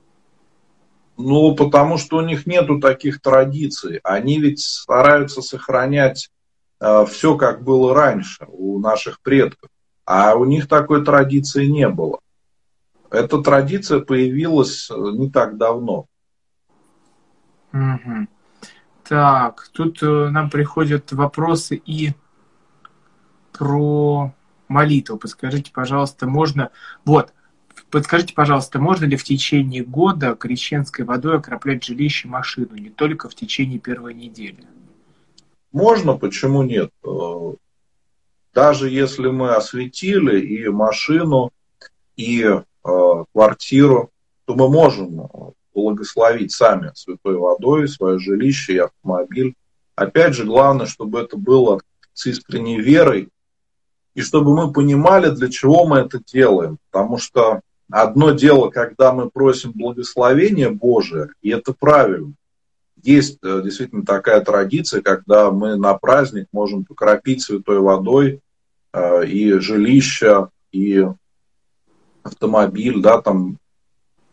Ну, 1.18 1.56
потому 1.56 1.98
что 1.98 2.18
у 2.18 2.22
них 2.22 2.48
нету 2.48 2.80
таких 2.80 3.22
традиций. 3.22 4.00
Они 4.04 4.40
ведь 4.40 4.62
стараются 4.62 5.42
сохранять 5.42 6.30
э, 6.80 7.06
все, 7.06 7.38
как 7.38 7.64
было 7.64 7.94
раньше 7.94 8.46
у 8.48 8.80
наших 8.80 9.20
предков. 9.22 9.70
А 10.06 10.36
у 10.36 10.46
них 10.46 10.68
такой 10.68 11.06
традиции 11.06 11.66
не 11.66 11.88
было. 11.88 12.20
Эта 13.10 13.42
традиция 13.42 14.00
появилась 14.00 14.90
э, 14.90 14.96
не 14.96 15.30
так 15.30 15.58
давно. 15.58 16.08
Угу. 17.74 18.28
Так, 19.04 19.70
тут 19.72 20.02
э, 20.02 20.30
нам 20.30 20.50
приходят 20.50 21.12
вопросы 21.12 21.76
и 21.76 22.14
про 23.58 24.34
молитву. 24.68 25.18
Подскажите, 25.18 25.72
пожалуйста, 25.72 26.28
можно... 26.28 26.72
Вот, 27.06 27.34
подскажите, 27.90 28.34
пожалуйста, 28.34 28.80
можно 28.80 29.06
ли 29.06 29.16
в 29.16 29.24
течение 29.24 29.84
года 29.84 30.36
крещенской 30.36 31.06
водой 31.06 31.38
окроплять 31.38 31.84
жилище 31.84 32.28
машину, 32.28 32.76
не 32.76 32.90
только 32.90 33.30
в 33.30 33.36
течение 33.36 33.80
первой 33.80 34.14
недели? 34.14 34.66
Можно, 35.72 36.18
почему 36.18 36.64
нет? 36.64 36.92
Э, 37.06 37.54
даже 38.54 38.90
если 38.90 39.30
мы 39.30 39.56
осветили 39.56 40.40
и 40.40 40.68
машину, 40.68 41.52
и 42.16 42.44
э, 42.44 43.24
квартиру, 43.34 44.12
то 44.46 44.56
мы 44.56 44.70
можем 44.70 45.30
благословить 45.74 46.52
сами 46.52 46.92
святой 46.94 47.38
водой 47.38 47.88
свое 47.88 48.20
жилище 48.20 48.74
и 48.74 48.78
автомобиль. 48.78 49.56
Опять 49.96 50.36
же, 50.36 50.46
главное, 50.46 50.86
чтобы 50.86 51.22
это 51.22 51.38
было 51.38 51.82
с 52.14 52.28
искренней 52.28 52.80
верой, 52.80 53.30
и 54.16 54.22
чтобы 54.22 54.56
мы 54.56 54.72
понимали, 54.72 55.30
для 55.30 55.50
чего 55.50 55.86
мы 55.86 56.00
это 56.00 56.20
делаем. 56.24 56.78
Потому 56.92 57.18
что 57.18 57.62
одно 57.90 58.32
дело, 58.32 58.70
когда 58.70 59.14
мы 59.14 59.30
просим 59.30 59.72
благословения 59.74 60.70
Божия, 60.70 61.30
и 61.42 61.50
это 61.50 61.74
правильно. 61.74 62.34
Есть 63.02 63.40
э, 63.44 63.62
действительно 63.64 64.06
такая 64.06 64.42
традиция, 64.42 65.02
когда 65.02 65.52
мы 65.52 65.76
на 65.76 65.94
праздник 65.96 66.48
можем 66.52 66.86
покропить 66.86 67.42
святой 67.42 67.80
водой 67.80 68.40
э, 68.94 69.26
и 69.26 69.54
жилище, 69.60 70.48
и 70.72 71.06
автомобиль, 72.24 73.02
да, 73.02 73.22
там 73.22 73.58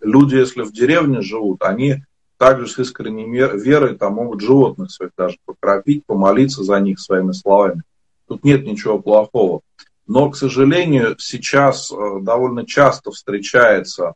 люди, 0.00 0.36
если 0.36 0.62
в 0.62 0.72
деревне 0.72 1.20
живут, 1.20 1.62
они 1.62 2.04
также 2.38 2.68
с 2.68 2.78
искренней 2.78 3.26
верой 3.28 3.96
там 3.96 4.14
могут 4.14 4.40
животных 4.40 4.90
своих 4.90 5.12
даже 5.16 5.36
покропить, 5.44 6.06
помолиться 6.06 6.62
за 6.62 6.80
них 6.80 6.98
своими 6.98 7.32
словами. 7.32 7.82
Тут 8.30 8.44
нет 8.44 8.64
ничего 8.64 9.00
плохого. 9.00 9.62
Но, 10.06 10.30
к 10.30 10.36
сожалению, 10.36 11.16
сейчас 11.18 11.90
э, 11.90 12.18
довольно 12.22 12.64
часто 12.64 13.10
встречается 13.10 14.14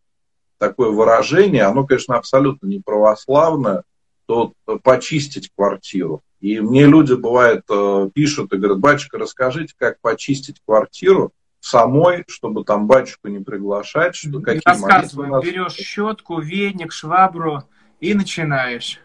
такое 0.58 0.90
выражение, 0.90 1.64
оно, 1.64 1.84
конечно, 1.84 2.16
абсолютно 2.16 2.68
не 2.68 2.78
православное, 2.78 3.82
то 4.26 4.52
почистить 4.84 5.50
квартиру. 5.56 6.22
И 6.38 6.60
мне 6.60 6.86
люди, 6.86 7.14
бывает, 7.14 7.64
э, 7.68 8.08
пишут 8.14 8.52
и 8.52 8.56
говорят, 8.56 8.78
батюшка, 8.78 9.18
расскажите, 9.18 9.74
как 9.76 9.98
почистить 10.00 10.62
квартиру 10.64 11.32
самой, 11.58 12.22
чтобы 12.28 12.62
там 12.62 12.86
батюшку 12.86 13.26
не 13.26 13.40
приглашать. 13.40 14.14
Что, 14.14 14.38
какие 14.38 14.62
Рассказываем, 14.64 15.32
нас... 15.32 15.44
берешь 15.44 15.72
щетку, 15.72 16.38
веник, 16.38 16.92
швабру 16.92 17.64
и 17.98 18.14
начинаешь. 18.14 19.00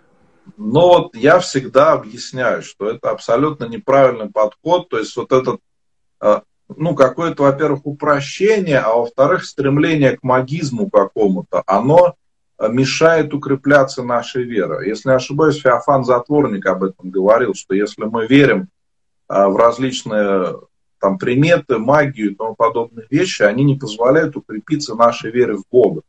Но 0.58 0.90
вот 0.90 1.16
я 1.16 1.40
всегда 1.40 1.94
объясняю, 1.94 2.62
что 2.62 2.90
это 2.90 3.12
абсолютно 3.12 3.66
неправильный 3.66 4.30
подход. 4.30 4.90
То 4.90 4.98
есть 4.98 5.16
вот 5.16 5.32
этот, 5.32 5.60
э, 6.22 6.42
ну, 6.76 6.96
какое-то, 6.96 7.44
во-первых, 7.44 7.86
упрощение, 7.86 8.80
а 8.80 8.94
во-вторых, 8.96 9.46
стремление 9.46 10.18
к 10.18 10.24
магизму 10.24 10.90
какому-то, 10.90 11.64
оно 11.66 12.16
мешает 12.68 13.34
укрепляться 13.34 14.04
нашей 14.04 14.44
вере. 14.44 14.88
Если 14.88 15.10
не 15.10 15.16
ошибаюсь, 15.16 15.62
Феофан 15.62 16.04
Затворник 16.04 16.66
об 16.66 16.84
этом 16.84 17.10
говорил, 17.10 17.54
что 17.54 17.74
если 17.74 18.04
мы 18.04 18.28
верим 18.28 18.68
э, 19.30 19.48
в 19.48 19.56
различные 19.56 20.58
там 21.00 21.18
приметы, 21.18 21.78
магию 21.78 22.32
и 22.32 22.36
тому 22.36 22.56
подобные 22.56 23.08
вещи, 23.10 23.44
они 23.44 23.64
не 23.64 23.76
позволяют 23.76 24.36
укрепиться 24.36 24.96
нашей 24.96 25.32
вере 25.32 25.56
в 25.56 25.64
Бога. 25.72 26.02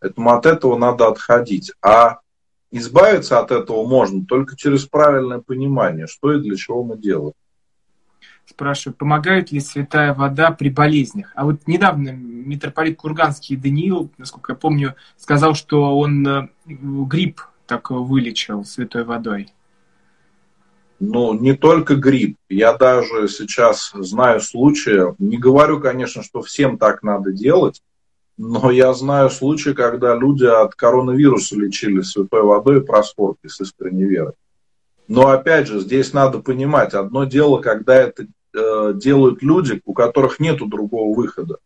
Поэтому 0.00 0.32
от 0.32 0.44
этого 0.44 0.76
надо 0.76 1.08
отходить. 1.08 1.72
А 1.80 2.18
избавиться 2.78 3.38
от 3.38 3.50
этого 3.50 3.86
можно 3.86 4.24
только 4.24 4.56
через 4.56 4.86
правильное 4.86 5.38
понимание, 5.38 6.06
что 6.06 6.32
и 6.32 6.40
для 6.40 6.56
чего 6.56 6.84
мы 6.84 6.96
делаем. 6.96 7.34
Спрашиваю, 8.46 8.96
помогает 8.96 9.52
ли 9.52 9.60
святая 9.60 10.12
вода 10.12 10.50
при 10.50 10.68
болезнях? 10.68 11.32
А 11.34 11.44
вот 11.44 11.66
недавно 11.66 12.10
митрополит 12.10 12.98
Курганский 12.98 13.56
Даниил, 13.56 14.10
насколько 14.18 14.52
я 14.52 14.56
помню, 14.56 14.94
сказал, 15.16 15.54
что 15.54 15.98
он 15.98 16.26
э, 16.26 16.48
грипп 16.66 17.40
так 17.66 17.90
вылечил 17.90 18.64
святой 18.64 19.04
водой 19.04 19.50
ну, 21.00 21.34
не 21.34 21.54
только 21.54 21.96
грипп. 21.96 22.36
Я 22.48 22.74
даже 22.74 23.28
сейчас 23.28 23.92
знаю 23.94 24.40
случаи, 24.40 25.14
не 25.18 25.36
говорю, 25.36 25.80
конечно, 25.80 26.22
что 26.22 26.42
всем 26.42 26.78
так 26.78 27.02
надо 27.02 27.32
делать, 27.32 27.82
но 28.36 28.70
я 28.70 28.92
знаю 28.94 29.30
случаи, 29.30 29.70
когда 29.70 30.14
люди 30.14 30.44
от 30.44 30.74
коронавируса 30.74 31.56
лечили 31.56 32.00
святой 32.00 32.42
водой 32.42 32.78
и 32.78 32.84
проспоркой 32.84 33.50
с 33.50 33.60
искренней 33.60 34.04
верой. 34.04 34.32
Но 35.06 35.28
опять 35.28 35.68
же, 35.68 35.80
здесь 35.80 36.12
надо 36.12 36.40
понимать, 36.40 36.94
одно 36.94 37.24
дело, 37.24 37.60
когда 37.60 37.94
это 37.94 38.26
э, 38.54 38.92
делают 38.94 39.42
люди, 39.42 39.80
у 39.84 39.92
которых 39.92 40.40
нет 40.40 40.58
другого 40.58 41.14
выхода. 41.14 41.58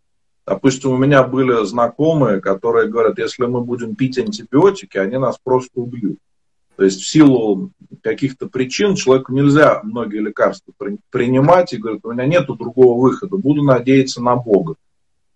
Допустим, 0.45 0.93
у 0.93 0.97
меня 0.97 1.23
были 1.23 1.65
знакомые, 1.65 2.41
которые 2.41 2.89
говорят, 2.89 3.19
если 3.19 3.45
мы 3.45 3.61
будем 3.61 3.95
пить 3.95 4.19
антибиотики, 4.19 4.97
они 4.97 5.19
нас 5.19 5.39
просто 5.43 5.81
убьют. 5.81 6.19
То 6.77 6.85
есть 6.85 7.01
в 7.01 7.09
силу 7.09 7.71
каких-то 8.03 8.49
причин 8.49 8.95
человеку 8.95 9.33
нельзя 9.33 9.81
многие 9.83 10.21
лекарства 10.21 10.73
принимать 11.11 11.73
и 11.73 11.77
говорит, 11.77 12.05
у 12.05 12.13
меня 12.13 12.25
нет 12.25 12.47
другого 12.47 13.01
выхода, 13.01 13.37
буду 13.37 13.63
надеяться 13.63 14.23
на 14.23 14.37
Бога. 14.37 14.77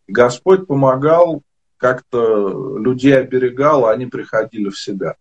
Господь 0.08 0.66
помогал, 0.66 1.42
как-то 1.76 2.78
людей 2.78 3.18
оберегал, 3.18 3.86
а 3.86 3.92
они 3.92 4.06
приходили 4.06 4.68
в 4.68 4.78
себя. 4.78 5.16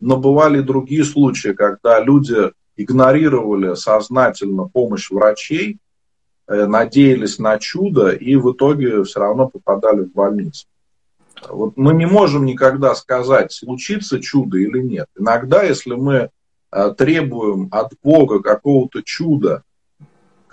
Но 0.00 0.16
бывали 0.16 0.60
другие 0.60 1.04
случаи, 1.04 1.50
когда 1.50 2.00
люди 2.00 2.52
игнорировали 2.76 3.74
сознательно 3.74 4.64
помощь 4.64 5.10
врачей, 5.10 5.78
э, 6.46 6.66
надеялись 6.66 7.38
на 7.38 7.58
чудо 7.58 8.10
и 8.10 8.36
в 8.36 8.52
итоге 8.52 9.02
все 9.04 9.20
равно 9.20 9.48
попадали 9.48 10.02
в 10.02 10.12
больницу. 10.12 10.66
Вот 11.48 11.76
мы 11.76 11.94
не 11.94 12.06
можем 12.06 12.44
никогда 12.44 12.94
сказать, 12.94 13.52
случится 13.52 14.20
чудо 14.20 14.58
или 14.58 14.80
нет. 14.80 15.08
Иногда, 15.18 15.62
если 15.62 15.94
мы 15.94 16.30
э, 16.70 16.94
требуем 16.96 17.68
от 17.70 17.92
Бога 18.02 18.40
какого-то 18.40 19.02
чуда, 19.02 19.62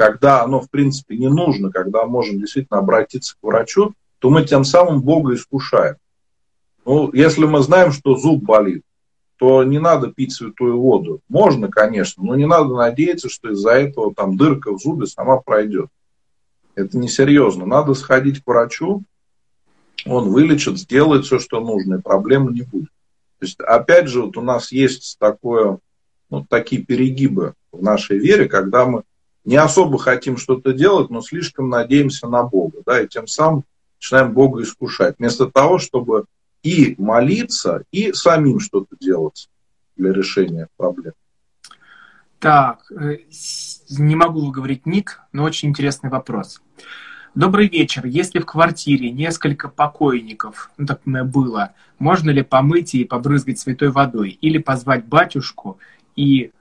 когда 0.02 0.42
оно, 0.42 0.60
в 0.60 0.72
принципе, 0.72 1.16
не 1.16 1.30
нужно, 1.30 1.72
когда 1.72 2.08
можем 2.08 2.40
действительно 2.40 2.80
обратиться 2.80 3.36
к 3.36 3.44
врачу, 3.44 3.94
то 4.18 4.32
мы 4.32 4.44
тем 4.44 4.64
самым 4.64 5.04
Бога 5.04 5.36
искушаем. 5.36 5.98
Ну, 6.86 7.14
если 7.14 7.46
мы 7.46 7.60
знаем, 7.60 7.92
что 7.92 8.16
зуб 8.16 8.44
болит, 8.44 8.82
то 9.38 9.64
не 9.64 9.78
надо 9.78 10.08
пить 10.08 10.34
святую 10.34 10.82
воду. 10.82 11.22
Можно, 11.30 11.68
конечно, 11.68 12.24
но 12.24 12.34
не 12.34 12.48
надо 12.48 12.74
надеяться, 12.74 13.30
что 13.30 13.52
из-за 13.52 13.74
этого 13.74 14.12
там 14.12 14.38
дырка 14.38 14.72
в 14.72 14.80
зубе 14.80 15.06
сама 15.06 15.38
пройдет. 15.38 15.90
Это 16.74 16.98
несерьезно. 16.98 17.68
Надо 17.68 17.94
сходить 17.94 18.44
к 18.44 18.48
врачу, 18.48 19.04
он 20.08 20.30
вылечит, 20.30 20.80
сделает 20.80 21.26
все, 21.26 21.38
что 21.38 21.60
нужно, 21.60 21.96
и 21.96 22.02
проблемы 22.02 22.52
не 22.54 22.64
будет. 22.64 22.90
То 23.38 23.46
есть, 23.46 23.60
опять 23.60 24.08
же, 24.08 24.24
вот 24.24 24.36
у 24.36 24.42
нас 24.42 24.72
есть 24.72 25.18
такое, 25.20 25.78
ну, 26.32 26.44
такие 26.44 26.82
перегибы 26.82 27.54
в 27.72 27.84
нашей 27.84 28.18
вере, 28.18 28.50
когда 28.50 28.88
мы 28.88 29.04
не 29.44 29.56
особо 29.56 29.98
хотим 29.98 30.38
что-то 30.38 30.74
делать, 30.74 31.10
но 31.10 31.22
слишком 31.22 31.70
надеемся 31.70 32.28
на 32.28 32.44
Бога, 32.44 32.80
да, 32.86 33.02
и 33.02 33.08
тем 33.08 33.28
самым 33.28 33.64
начинаем 33.98 34.34
Бога 34.34 34.62
искушать. 34.62 35.16
Вместо 35.20 35.48
того, 35.48 35.78
чтобы 35.78 36.26
и 36.64 36.96
молиться, 36.98 37.84
и 37.92 38.14
самим 38.14 38.60
что-то 38.60 38.96
делать 39.00 39.50
для 39.96 40.14
решения 40.14 40.68
проблем. 40.78 41.14
Так, 42.40 42.92
э, 42.92 43.20
не 43.90 44.16
могу 44.16 44.50
говорить 44.52 44.86
ник, 44.86 45.22
но 45.32 45.44
очень 45.44 45.70
интересный 45.70 46.10
вопрос. 46.10 46.62
Добрый 47.34 47.70
вечер. 47.70 48.06
Если 48.06 48.40
в 48.40 48.46
квартире 48.46 49.12
несколько 49.12 49.70
покойников, 49.70 50.72
ну 50.78 50.86
так 50.86 51.02
было, 51.06 51.74
можно 51.98 52.30
ли 52.30 52.42
помыть 52.42 52.94
и 52.94 53.06
побрызгать 53.06 53.60
святой 53.60 53.90
водой? 53.90 54.38
Или 54.42 54.58
позвать 54.58 55.06
батюшку 55.06 55.80
и 56.16 56.52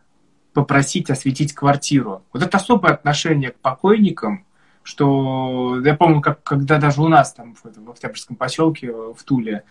попросить 0.53 1.11
осветить 1.11 1.53
квартиру? 1.53 2.23
Вот 2.33 2.43
это 2.43 2.57
особое 2.57 2.93
отношение 2.93 3.51
к 3.51 3.57
покойникам, 3.57 4.45
что 4.83 5.81
я 5.85 5.95
помню, 5.95 6.21
как, 6.21 6.43
когда 6.43 6.79
даже 6.79 7.03
у 7.03 7.09
нас 7.09 7.33
там 7.33 7.55
в, 7.55 7.65
в 7.65 7.91
Октябрьском 7.91 8.37
поселке 8.37 8.93
в 8.93 9.23
Туле 9.25 9.65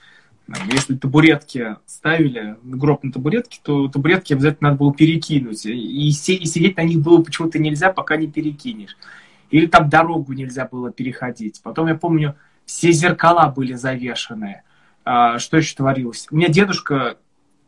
если 0.71 0.95
табуретки 0.95 1.75
ставили, 1.85 2.55
гроб 2.63 3.03
на 3.03 3.11
табуретке, 3.11 3.59
то 3.63 3.87
табуретки 3.87 4.33
обязательно 4.33 4.69
надо 4.69 4.79
было 4.79 4.93
перекинуть. 4.93 5.65
И, 5.65 6.07
и 6.07 6.11
сидеть 6.11 6.77
на 6.77 6.83
них 6.83 6.99
было 6.99 7.21
почему-то 7.21 7.59
нельзя, 7.59 7.91
пока 7.91 8.17
не 8.17 8.27
перекинешь. 8.27 8.97
Или 9.51 9.67
там 9.67 9.89
дорогу 9.89 10.33
нельзя 10.33 10.65
было 10.65 10.91
переходить. 10.91 11.61
Потом 11.63 11.87
я 11.87 11.95
помню, 11.95 12.35
все 12.65 12.91
зеркала 12.91 13.47
были 13.49 13.73
завешены. 13.73 14.63
А, 15.05 15.39
что 15.39 15.57
еще 15.57 15.75
творилось? 15.75 16.27
У 16.31 16.35
меня 16.35 16.49
дедушка, 16.49 17.17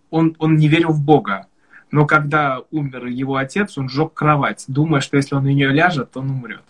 он, 0.09 0.35
он 0.39 0.55
не 0.55 0.67
верил 0.67 0.91
в 0.91 1.01
Бога. 1.01 1.47
Но 1.91 2.05
когда 2.05 2.61
умер 2.71 3.07
его 3.07 3.35
отец, 3.35 3.77
он 3.77 3.89
сжег 3.89 4.13
кровать, 4.13 4.63
думая, 4.67 5.01
что 5.01 5.17
если 5.17 5.35
он 5.35 5.43
на 5.43 5.49
нее 5.49 5.69
ляжет, 5.69 6.15
он 6.15 6.29
умрет. 6.31 6.63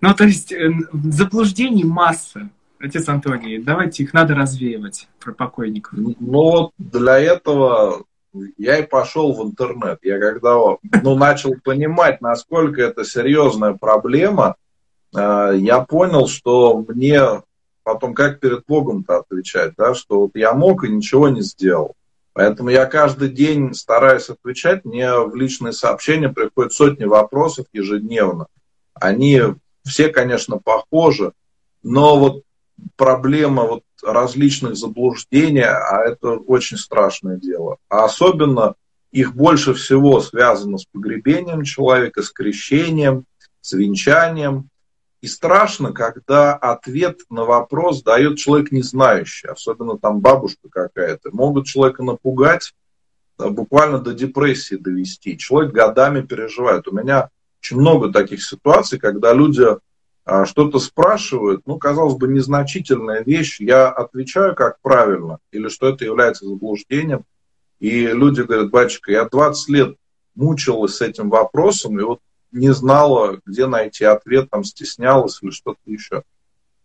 Ну, 0.00 0.14
то 0.14 0.24
есть 0.24 0.52
э, 0.52 0.70
заблуждений 0.92 1.84
масса. 1.84 2.50
Отец 2.78 3.08
Антоний, 3.10 3.58
давайте 3.58 4.04
их 4.04 4.14
надо 4.14 4.34
развеивать 4.34 5.08
про 5.18 5.32
покойников. 5.32 5.92
Ну, 5.98 6.14
вот 6.18 6.72
для 6.78 7.18
этого 7.18 8.04
я 8.56 8.78
и 8.78 8.86
пошел 8.86 9.34
в 9.34 9.46
интернет. 9.46 9.98
Я 10.02 10.18
когда 10.18 10.56
ну, 11.02 11.14
начал 11.14 11.54
понимать, 11.62 12.22
насколько 12.22 12.80
это 12.80 13.04
серьезная 13.04 13.74
проблема, 13.74 14.56
э, 15.14 15.56
я 15.58 15.80
понял, 15.80 16.26
что 16.26 16.84
мне 16.88 17.22
потом 17.82 18.14
как 18.14 18.40
перед 18.40 18.64
Богом-то 18.66 19.18
отвечать, 19.18 19.72
да, 19.76 19.94
что 19.94 20.20
вот 20.20 20.30
я 20.34 20.54
мог 20.54 20.84
и 20.84 20.90
ничего 20.90 21.28
не 21.28 21.42
сделал. 21.42 21.96
Поэтому 22.40 22.70
я 22.70 22.86
каждый 22.86 23.28
день 23.28 23.74
стараюсь 23.74 24.30
отвечать. 24.30 24.86
Мне 24.86 25.12
в 25.12 25.36
личные 25.36 25.74
сообщения 25.74 26.30
приходят 26.30 26.72
сотни 26.72 27.04
вопросов 27.04 27.66
ежедневно. 27.74 28.46
Они 28.94 29.42
все, 29.84 30.08
конечно, 30.08 30.56
похожи, 30.56 31.34
но 31.82 32.18
вот 32.18 32.44
проблема 32.96 33.64
вот 33.64 33.82
различных 34.02 34.76
заблуждений, 34.76 35.66
а 35.66 36.02
это 36.02 36.30
очень 36.30 36.78
страшное 36.78 37.36
дело. 37.36 37.76
А 37.90 38.06
особенно 38.06 38.74
их 39.12 39.34
больше 39.34 39.74
всего 39.74 40.22
связано 40.22 40.78
с 40.78 40.86
погребением 40.86 41.64
человека, 41.64 42.22
с 42.22 42.30
крещением, 42.30 43.26
с 43.60 43.74
венчанием. 43.74 44.69
И 45.20 45.26
страшно, 45.26 45.92
когда 45.92 46.54
ответ 46.54 47.20
на 47.28 47.44
вопрос 47.44 48.02
дает 48.02 48.38
человек 48.38 48.72
не 48.72 48.82
знающий, 48.82 49.48
особенно 49.48 49.98
там 49.98 50.20
бабушка 50.20 50.68
какая-то. 50.70 51.30
Могут 51.32 51.66
человека 51.66 52.02
напугать, 52.02 52.72
буквально 53.38 53.98
до 53.98 54.14
депрессии 54.14 54.76
довести. 54.76 55.38
Человек 55.38 55.72
годами 55.72 56.22
переживает. 56.22 56.88
У 56.88 56.92
меня 56.92 57.30
очень 57.60 57.78
много 57.78 58.12
таких 58.12 58.42
ситуаций, 58.42 58.98
когда 58.98 59.32
люди 59.32 59.66
а, 60.24 60.46
что-то 60.46 60.78
спрашивают, 60.78 61.62
ну, 61.66 61.78
казалось 61.78 62.14
бы, 62.14 62.28
незначительная 62.28 63.22
вещь, 63.22 63.60
я 63.60 63.88
отвечаю 63.88 64.54
как 64.54 64.80
правильно, 64.80 65.38
или 65.50 65.68
что 65.68 65.88
это 65.88 66.04
является 66.04 66.46
заблуждением, 66.46 67.24
и 67.78 68.06
люди 68.06 68.42
говорят, 68.42 68.70
батюшка, 68.70 69.12
я 69.12 69.24
20 69.24 69.68
лет 69.70 69.96
мучилась 70.34 70.96
с 70.96 71.00
этим 71.00 71.30
вопросом, 71.30 71.98
и 71.98 72.02
вот 72.02 72.20
не 72.52 72.72
знала, 72.72 73.40
где 73.46 73.66
найти 73.66 74.04
ответ, 74.04 74.50
там 74.50 74.64
стеснялась 74.64 75.38
или 75.42 75.50
что-то 75.50 75.80
еще. 75.86 76.22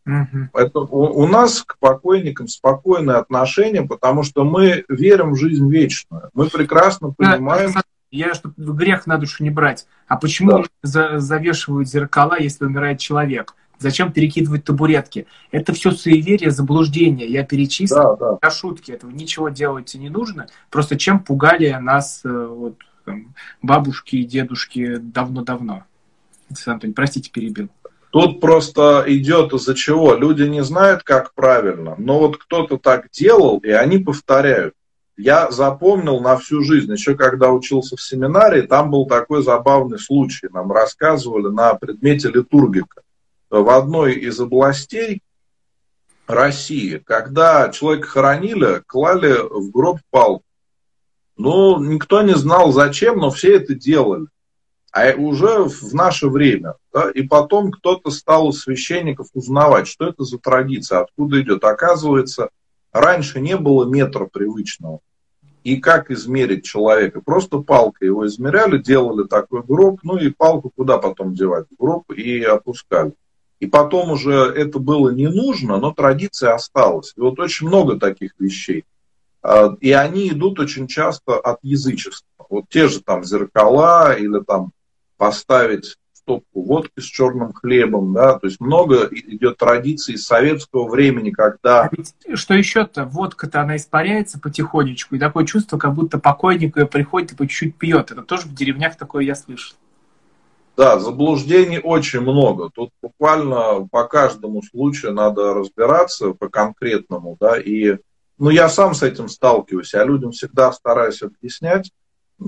Угу. 0.06 0.50
Поэтому 0.54 0.88
у, 0.92 1.24
у 1.24 1.28
нас 1.28 1.64
к 1.64 1.78
покойникам 1.80 2.48
спокойное 2.48 3.18
отношение, 3.18 3.84
потому 3.84 4.24
что 4.24 4.44
мы 4.44 4.86
верим 4.88 5.32
в 5.32 5.38
жизнь 5.38 5.70
вечную. 5.70 6.30
Мы 6.34 6.48
прекрасно 6.48 7.12
понимаем... 7.12 7.74
Да, 7.74 7.82
я, 8.12 8.34
чтобы 8.34 8.54
грех 8.74 9.08
на 9.08 9.18
душу 9.18 9.44
не 9.44 9.50
брать. 9.50 9.88
А 10.08 10.16
почему 10.16 10.60
да. 10.60 10.64
за, 10.84 11.20
завешивают 11.20 11.90
зеркала, 11.90 12.38
если 12.40 12.66
умирает 12.66 13.00
человек? 13.00 13.56
Зачем 13.78 14.14
перекидывать 14.14 14.64
табуретки? 14.64 15.28
Это 15.52 15.74
все 15.74 15.92
суеверие, 15.92 16.52
заблуждение. 16.52 17.28
Я 17.28 17.44
перечислил 17.44 18.16
да, 18.18 18.38
да. 18.42 18.50
шутки. 18.52 18.92
Этого 18.92 19.12
ничего 19.12 19.50
делать 19.50 19.94
не 19.96 20.10
нужно. 20.10 20.48
Просто 20.70 20.98
чем 20.98 21.20
пугали 21.20 21.72
нас 21.82 22.22
э, 22.24 22.30
вот, 22.30 22.78
там, 23.06 23.36
бабушки 23.62 24.18
и 24.18 24.26
дедушки 24.26 24.98
давно-давно. 24.98 25.84
Простите, 26.96 27.32
перебил. 27.32 27.70
Тут 28.12 28.40
просто 28.40 29.04
идет 29.08 29.54
из-за 29.54 29.76
чего? 29.76 30.16
Люди 30.16 30.44
не 30.44 30.64
знают, 30.64 31.04
как 31.04 31.34
правильно, 31.34 31.96
но 31.98 32.20
вот 32.20 32.38
кто-то 32.38 32.78
так 32.78 33.10
делал, 33.12 33.58
и 33.58 33.70
они 33.70 33.98
повторяют 33.98 34.74
я 35.18 35.50
запомнил 35.52 36.20
на 36.20 36.38
всю 36.38 36.62
жизнь. 36.62 36.92
Еще 36.92 37.16
когда 37.16 37.52
учился 37.52 37.96
в 37.96 38.02
семинарии, 38.02 38.62
там 38.62 38.92
был 38.92 39.06
такой 39.08 39.44
забавный 39.44 40.00
случай. 40.00 40.48
Нам 40.52 40.72
рассказывали 40.72 41.48
на 41.48 41.74
предмете 41.76 42.30
литургика. 42.30 43.02
В 43.50 43.70
одной 43.70 44.14
из 44.14 44.40
областей 44.40 45.22
России, 46.28 46.98
когда 46.98 47.70
человека 47.70 48.08
хоронили, 48.08 48.82
клали 48.86 49.36
в 49.38 49.72
гроб 49.72 50.00
палку. 50.10 50.44
Ну, 51.38 51.84
никто 51.84 52.22
не 52.22 52.36
знал 52.36 52.72
зачем, 52.72 53.18
но 53.18 53.30
все 53.30 53.56
это 53.56 53.76
делали. 53.76 54.28
А 54.92 55.14
уже 55.18 55.64
в 55.64 55.94
наше 55.94 56.30
время. 56.30 56.76
Да, 56.94 57.12
и 57.12 57.24
потом 57.24 57.72
кто-то 57.72 58.10
стал 58.12 58.48
у 58.48 58.52
священников 58.54 59.28
узнавать, 59.34 59.88
что 59.88 60.08
это 60.08 60.24
за 60.24 60.38
традиция, 60.38 61.02
откуда 61.02 61.42
идет. 61.42 61.66
Оказывается, 61.66 62.50
Раньше 62.96 63.42
не 63.42 63.58
было 63.58 63.84
метра 63.84 64.26
привычного. 64.26 65.02
И 65.66 65.82
как 65.82 66.12
измерить 66.12 66.64
человека? 66.64 67.20
Просто 67.20 67.60
палкой 67.60 68.08
его 68.08 68.26
измеряли, 68.26 68.78
делали 68.78 69.28
такой 69.28 69.64
гроб, 69.64 70.00
ну 70.02 70.16
и 70.16 70.30
палку 70.30 70.72
куда 70.74 70.98
потом 70.98 71.34
девать? 71.34 71.66
В 71.70 71.76
гроб 71.78 72.10
и 72.14 72.42
опускали. 72.42 73.12
И 73.60 73.68
потом 73.68 74.12
уже 74.12 74.32
это 74.32 74.80
было 74.80 75.10
не 75.10 75.28
нужно, 75.28 75.78
но 75.78 75.92
традиция 75.92 76.54
осталась. 76.54 77.12
И 77.18 77.20
вот 77.20 77.38
очень 77.38 77.68
много 77.68 78.00
таких 78.00 78.32
вещей. 78.40 78.86
А, 79.46 79.76
и 79.80 79.92
они 79.92 80.30
идут 80.30 80.60
очень 80.60 80.88
часто 80.88 81.38
от 81.38 81.60
язычества. 81.62 82.28
Вот 82.50 82.66
те 82.68 82.88
же 82.88 83.00
там 83.02 83.24
зеркала 83.24 84.16
или 84.16 84.44
там 84.44 84.72
поставить 85.18 85.98
стопку 86.14 86.64
водки 86.64 87.00
с 87.00 87.04
черным 87.04 87.54
хлебом, 87.54 88.12
да, 88.12 88.40
то 88.40 88.48
есть 88.48 88.60
много 88.60 89.08
идет 89.12 89.58
традиций 89.58 90.18
советского 90.18 90.90
времени, 90.90 91.30
когда... 91.30 91.84
А 91.84 91.90
ведь, 91.92 92.16
что 92.34 92.56
еще-то, 92.56 93.06
водка-то 93.06 93.62
она 93.62 93.76
испаряется 93.76 94.40
потихонечку, 94.40 95.14
и 95.14 95.20
такое 95.20 95.46
чувство, 95.46 95.78
как 95.78 95.94
будто 95.94 96.18
покойник 96.18 96.74
приходит 96.90 97.34
и 97.34 97.36
по 97.36 97.48
чуть-чуть 97.48 97.76
пьет. 97.76 98.10
Это 98.10 98.24
тоже 98.24 98.48
в 98.48 98.56
деревнях 98.56 98.98
такое 98.98 99.24
я 99.24 99.36
слышал. 99.36 99.76
Да, 100.76 101.00
заблуждений 101.00 101.80
очень 101.80 102.22
много. 102.22 102.72
Тут 102.74 102.90
буквально 103.00 103.88
по 103.92 104.06
каждому 104.06 104.64
случаю 104.64 105.14
надо 105.14 105.54
разбираться 105.54 106.32
по 106.32 106.50
конкретному, 106.50 107.38
да, 107.40 107.60
и 107.60 107.98
ну, 108.38 108.50
я 108.50 108.70
сам 108.70 108.94
с 108.94 109.04
этим 109.04 109.30
сталкиваюсь, 109.30 109.94
я 109.94 110.04
людям 110.04 110.32
всегда 110.32 110.72
стараюсь 110.72 111.22
объяснять, 111.22 111.92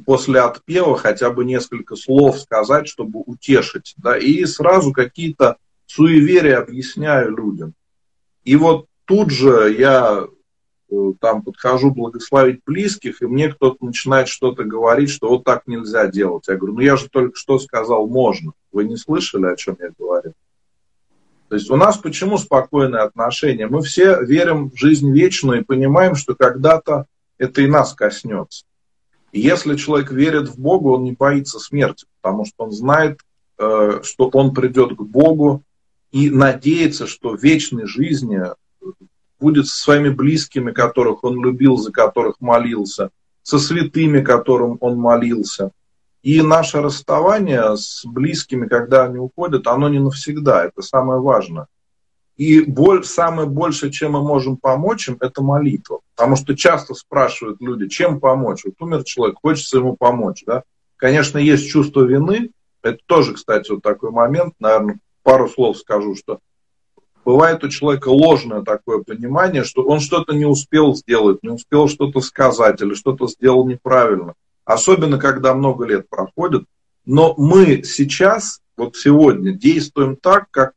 после 0.05 0.41
отпева 0.41 0.97
хотя 0.97 1.29
бы 1.29 1.45
несколько 1.45 1.95
слов 1.95 2.39
сказать, 2.39 2.87
чтобы 2.87 3.21
утешить. 3.25 3.93
Да, 3.97 4.17
и 4.17 4.43
сразу 4.45 4.91
какие-то 4.91 5.57
суеверия 5.85 6.59
объясняю 6.59 7.35
людям. 7.35 7.73
И 8.43 8.55
вот 8.55 8.87
тут 9.05 9.31
же 9.31 9.73
я 9.77 10.27
э, 10.89 10.95
там 11.19 11.41
подхожу 11.41 11.91
благословить 11.91 12.61
близких, 12.65 13.21
и 13.21 13.25
мне 13.25 13.49
кто-то 13.49 13.85
начинает 13.85 14.27
что-то 14.27 14.63
говорить, 14.63 15.09
что 15.09 15.29
вот 15.29 15.43
так 15.43 15.67
нельзя 15.67 16.07
делать. 16.07 16.47
Я 16.47 16.55
говорю, 16.55 16.75
ну 16.75 16.81
я 16.81 16.97
же 16.97 17.09
только 17.09 17.37
что 17.37 17.59
сказал, 17.59 18.07
можно. 18.07 18.51
Вы 18.71 18.85
не 18.85 18.97
слышали, 18.97 19.45
о 19.45 19.55
чем 19.55 19.77
я 19.79 19.89
говорю? 19.97 20.33
То 21.49 21.55
есть 21.55 21.69
у 21.69 21.75
нас 21.77 21.97
почему 21.97 22.37
спокойное 22.37 23.03
отношение? 23.03 23.67
Мы 23.67 23.81
все 23.81 24.21
верим 24.23 24.69
в 24.69 24.77
жизнь 24.77 25.11
вечную 25.11 25.61
и 25.61 25.63
понимаем, 25.63 26.15
что 26.15 26.35
когда-то 26.35 27.05
это 27.37 27.61
и 27.61 27.67
нас 27.67 27.93
коснется. 27.93 28.65
И 29.31 29.39
если 29.39 29.75
человек 29.75 30.11
верит 30.11 30.49
в 30.49 30.59
Бога, 30.59 30.87
он 30.87 31.03
не 31.03 31.13
боится 31.13 31.59
смерти, 31.59 32.05
потому 32.21 32.45
что 32.45 32.65
он 32.65 32.71
знает, 32.71 33.19
э, 33.57 34.01
что 34.03 34.29
он 34.33 34.53
придет 34.53 34.95
к 34.95 35.01
Богу 35.01 35.63
и 36.11 36.29
надеется, 36.29 37.07
что 37.07 37.37
в 37.37 37.43
вечной 37.43 37.85
жизни 37.85 38.41
будет 39.39 39.67
со 39.67 39.77
своими 39.77 40.09
близкими, 40.09 40.71
которых 40.71 41.23
он 41.23 41.43
любил, 41.43 41.77
за 41.77 41.91
которых 41.91 42.35
молился, 42.39 43.09
со 43.43 43.59
святыми, 43.59 44.21
которым 44.21 44.77
он 44.81 44.97
молился. 44.97 45.71
И 46.27 46.41
наше 46.41 46.81
расставание 46.81 47.77
с 47.77 48.03
близкими, 48.05 48.67
когда 48.67 49.05
они 49.05 49.17
уходят, 49.17 49.65
оно 49.65 49.87
не 49.87 49.99
навсегда. 49.99 50.65
Это 50.65 50.81
самое 50.81 51.21
важное. 51.21 51.67
И 52.35 52.59
боль, 52.59 53.05
самое 53.05 53.47
большее, 53.47 53.93
чем 53.93 54.11
мы 54.11 54.21
можем 54.21 54.57
помочь 54.57 55.07
им, 55.07 55.15
это 55.21 55.41
молитва. 55.41 56.01
Потому 56.17 56.35
что 56.35 56.53
часто 56.53 56.95
спрашивают 56.95 57.61
люди, 57.61 57.87
чем 57.87 58.19
помочь. 58.19 58.65
Вот 58.65 58.73
умер 58.81 59.05
человек, 59.05 59.37
хочется 59.41 59.77
ему 59.77 59.95
помочь. 59.95 60.43
Да? 60.45 60.63
Конечно, 60.97 61.37
есть 61.37 61.69
чувство 61.69 62.01
вины. 62.01 62.51
Это 62.81 62.99
тоже, 63.05 63.35
кстати, 63.35 63.71
вот 63.71 63.81
такой 63.81 64.11
момент. 64.11 64.53
Наверное, 64.59 64.99
пару 65.23 65.47
слов 65.47 65.77
скажу, 65.77 66.13
что 66.13 66.39
бывает 67.23 67.63
у 67.63 67.69
человека 67.69 68.09
ложное 68.09 68.63
такое 68.63 69.01
понимание, 69.01 69.63
что 69.63 69.81
он 69.81 70.01
что-то 70.01 70.35
не 70.35 70.45
успел 70.45 70.93
сделать, 70.93 71.41
не 71.41 71.51
успел 71.51 71.87
что-то 71.87 72.19
сказать 72.19 72.81
или 72.81 72.95
что-то 72.95 73.27
сделал 73.27 73.65
неправильно. 73.65 74.33
Особенно, 74.67 75.17
когда 75.17 75.53
много 75.53 75.85
лет 75.85 76.09
проходит. 76.09 76.65
Но 77.05 77.33
мы 77.37 77.83
сейчас, 77.83 78.59
вот 78.75 78.97
сегодня, 78.97 79.53
действуем 79.53 80.17
так, 80.17 80.51
как 80.51 80.73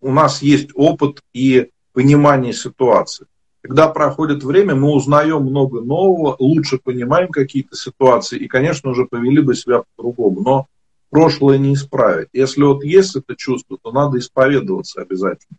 у 0.00 0.10
нас 0.10 0.40
есть 0.40 0.70
опыт 0.74 1.20
и 1.34 1.68
понимание 1.92 2.54
ситуации. 2.54 3.26
Когда 3.60 3.88
проходит 3.88 4.42
время, 4.42 4.74
мы 4.74 4.94
узнаем 4.94 5.42
много 5.42 5.82
нового, 5.82 6.36
лучше 6.38 6.78
понимаем 6.78 7.28
какие-то 7.28 7.76
ситуации 7.76 8.38
и, 8.38 8.48
конечно, 8.48 8.92
уже 8.92 9.04
повели 9.04 9.42
бы 9.42 9.54
себя 9.54 9.82
по-другому. 9.94 10.40
Но 10.40 10.66
прошлое 11.10 11.58
не 11.58 11.74
исправить. 11.74 12.28
Если 12.32 12.62
вот 12.62 12.82
есть 12.82 13.14
это 13.14 13.36
чувство, 13.36 13.76
то 13.82 13.92
надо 13.92 14.18
исповедоваться 14.18 15.02
обязательно. 15.02 15.58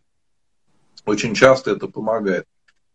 Очень 1.06 1.34
часто 1.34 1.70
это 1.70 1.86
помогает. 1.86 2.46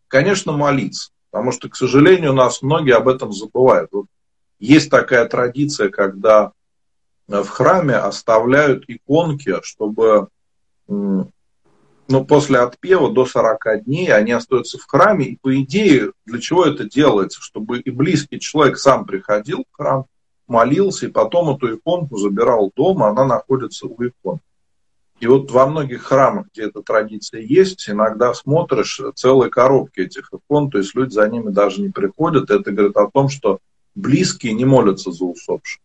Конечно, 0.08 0.52
молиться, 0.52 1.12
потому 1.30 1.50
что, 1.52 1.70
к 1.70 1.76
сожалению, 1.76 2.32
у 2.32 2.36
нас 2.36 2.60
многие 2.60 2.94
об 2.94 3.08
этом 3.08 3.32
забывают. 3.32 3.88
Вот 3.92 4.06
есть 4.58 4.90
такая 4.90 5.26
традиция, 5.26 5.88
когда 5.90 6.52
в 7.28 7.46
храме 7.46 7.96
оставляют 7.96 8.84
иконки, 8.88 9.54
чтобы 9.62 10.28
ну, 10.88 12.24
после 12.24 12.60
отпева 12.60 13.12
до 13.12 13.26
40 13.26 13.84
дней 13.84 14.12
они 14.12 14.32
остаются 14.32 14.78
в 14.78 14.86
храме. 14.86 15.26
И 15.26 15.38
по 15.40 15.60
идее, 15.60 16.12
для 16.24 16.40
чего 16.40 16.64
это 16.64 16.84
делается? 16.84 17.40
Чтобы 17.40 17.80
и 17.80 17.90
близкий 17.90 18.38
человек 18.38 18.78
сам 18.78 19.04
приходил 19.04 19.64
в 19.70 19.76
храм, 19.76 20.06
молился, 20.46 21.06
и 21.06 21.10
потом 21.10 21.54
эту 21.54 21.74
иконку 21.74 22.16
забирал 22.16 22.70
дома, 22.76 23.08
она 23.08 23.24
находится 23.24 23.86
у 23.86 23.96
икон. 24.04 24.38
И 25.18 25.26
вот 25.26 25.50
во 25.50 25.66
многих 25.66 26.02
храмах, 26.02 26.46
где 26.52 26.64
эта 26.64 26.82
традиция 26.82 27.40
есть, 27.40 27.88
иногда 27.88 28.34
смотришь 28.34 29.00
целые 29.14 29.50
коробки 29.50 30.00
этих 30.00 30.30
икон, 30.32 30.70
то 30.70 30.78
есть 30.78 30.94
люди 30.94 31.14
за 31.14 31.26
ними 31.28 31.50
даже 31.50 31.80
не 31.80 31.88
приходят. 31.88 32.50
Это 32.50 32.70
говорит 32.70 32.96
о 32.96 33.10
том, 33.10 33.30
что 33.30 33.58
близкие 33.96 34.52
не 34.52 34.64
молятся 34.64 35.10
за 35.10 35.24
усопших. 35.24 35.80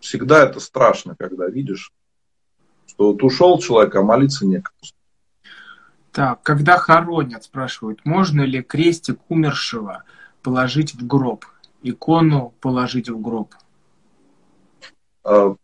Всегда 0.00 0.44
это 0.44 0.60
страшно, 0.60 1.16
когда 1.18 1.48
видишь, 1.48 1.92
что 2.86 3.12
вот 3.12 3.22
ушел 3.22 3.58
человек, 3.58 3.94
а 3.94 4.02
молиться 4.02 4.44
некогда. 4.44 4.88
Так, 6.12 6.42
когда 6.42 6.76
хоронят, 6.78 7.44
спрашивают, 7.44 8.04
можно 8.04 8.42
ли 8.42 8.62
крестик 8.62 9.18
умершего 9.28 10.04
положить 10.42 10.94
в 10.94 11.06
гроб, 11.06 11.44
икону 11.82 12.54
положить 12.60 13.08
в 13.08 13.20
гроб? 13.20 13.54
А, 15.24 15.56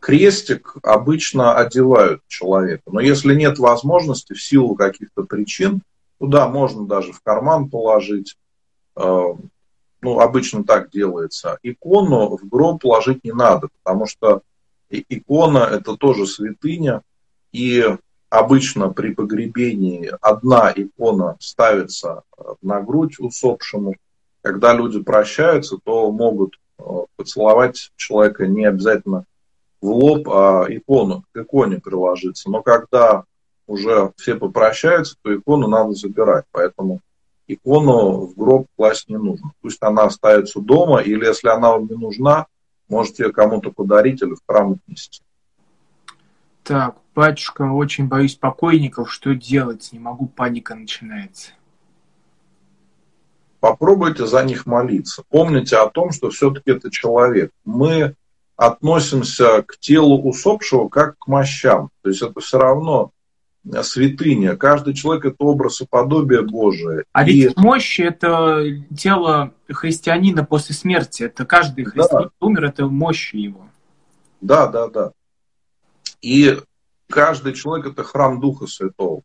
крестик 0.00 0.76
обычно 0.82 1.56
одевают 1.56 2.22
человека, 2.26 2.84
но 2.86 3.00
если 3.00 3.34
нет 3.34 3.58
возможности 3.58 4.32
в 4.32 4.42
силу 4.42 4.74
каких-то 4.74 5.24
причин, 5.24 5.82
туда 6.18 6.48
можно 6.48 6.86
даже 6.86 7.12
в 7.12 7.20
карман 7.20 7.68
положить, 7.68 8.36
а, 8.94 9.36
ну, 10.06 10.20
обычно 10.20 10.62
так 10.62 10.90
делается. 10.90 11.58
Икону 11.64 12.36
в 12.36 12.48
гроб 12.48 12.80
положить 12.80 13.24
не 13.24 13.32
надо, 13.32 13.70
потому 13.82 14.06
что 14.06 14.42
икона– 14.88 15.68
это 15.72 15.96
тоже 15.96 16.28
святыня, 16.28 17.02
и 17.50 17.84
обычно 18.30 18.90
при 18.90 19.12
погребении 19.12 20.12
одна 20.20 20.72
икона 20.76 21.36
ставится 21.40 22.22
э, 22.38 22.42
на 22.62 22.80
грудь 22.82 23.18
усопшему. 23.18 23.96
Когда 24.42 24.74
люди 24.74 25.02
прощаются, 25.02 25.76
то 25.82 26.12
могут 26.12 26.54
э, 26.78 26.82
поцеловать 27.16 27.90
человека 27.96 28.46
не 28.46 28.64
обязательно 28.64 29.24
в 29.80 29.88
лоб, 29.88 30.28
а 30.28 30.66
икону, 30.68 31.24
к 31.32 31.36
иконе 31.36 31.80
приложиться. 31.80 32.48
Но 32.48 32.62
когда 32.62 33.24
уже 33.66 34.12
все 34.16 34.36
попрощаются, 34.36 35.16
то 35.22 35.34
икону 35.34 35.66
надо 35.66 35.94
забирать. 35.94 36.44
Поэтому 36.52 37.00
икону 37.46 38.26
в 38.26 38.34
гроб 38.34 38.66
класть 38.76 39.08
не 39.08 39.16
нужно. 39.16 39.52
Пусть 39.60 39.82
она 39.82 40.04
остается 40.04 40.60
дома, 40.60 41.00
или 41.00 41.24
если 41.24 41.48
она 41.48 41.72
вам 41.72 41.86
не 41.86 41.96
нужна, 41.96 42.46
можете 42.88 43.24
ее 43.24 43.32
кому-то 43.32 43.70
подарить 43.70 44.22
или 44.22 44.34
в 44.34 44.40
храм 44.46 44.72
отнести. 44.72 45.22
Так, 46.62 46.96
батюшка, 47.14 47.62
очень 47.62 48.08
боюсь 48.08 48.34
покойников, 48.34 49.12
что 49.12 49.34
делать? 49.34 49.90
Не 49.92 49.98
могу, 49.98 50.26
паника 50.26 50.74
начинается. 50.74 51.52
Попробуйте 53.60 54.26
за 54.26 54.44
них 54.44 54.66
молиться. 54.66 55.22
Помните 55.28 55.76
о 55.76 55.88
том, 55.88 56.10
что 56.12 56.30
все-таки 56.30 56.70
это 56.70 56.90
человек. 56.90 57.52
Мы 57.64 58.14
относимся 58.56 59.62
к 59.62 59.78
телу 59.78 60.20
усопшего 60.22 60.88
как 60.88 61.18
к 61.18 61.26
мощам. 61.26 61.90
То 62.02 62.10
есть 62.10 62.22
это 62.22 62.40
все 62.40 62.58
равно 62.58 63.10
святыня. 63.82 64.56
Каждый 64.56 64.94
человек 64.94 65.26
это 65.26 65.36
образ 65.38 65.80
и 65.80 65.86
подобие 65.86 66.42
Божие. 66.42 67.04
А 67.12 67.24
и... 67.24 67.32
ведь 67.32 67.56
мощь 67.56 68.00
это 68.00 68.62
тело 68.96 69.52
христианина 69.68 70.44
после 70.44 70.74
смерти. 70.74 71.24
Это 71.24 71.44
каждый 71.44 71.84
христианин 71.84 72.30
да. 72.40 72.46
умер, 72.46 72.64
это 72.66 72.86
мощь 72.86 73.34
его. 73.34 73.68
Да, 74.40 74.66
да, 74.66 74.88
да. 74.88 75.12
И 76.22 76.58
каждый 77.08 77.54
человек 77.54 77.86
это 77.86 78.04
храм 78.04 78.40
Духа 78.40 78.66
Святого. 78.66 79.22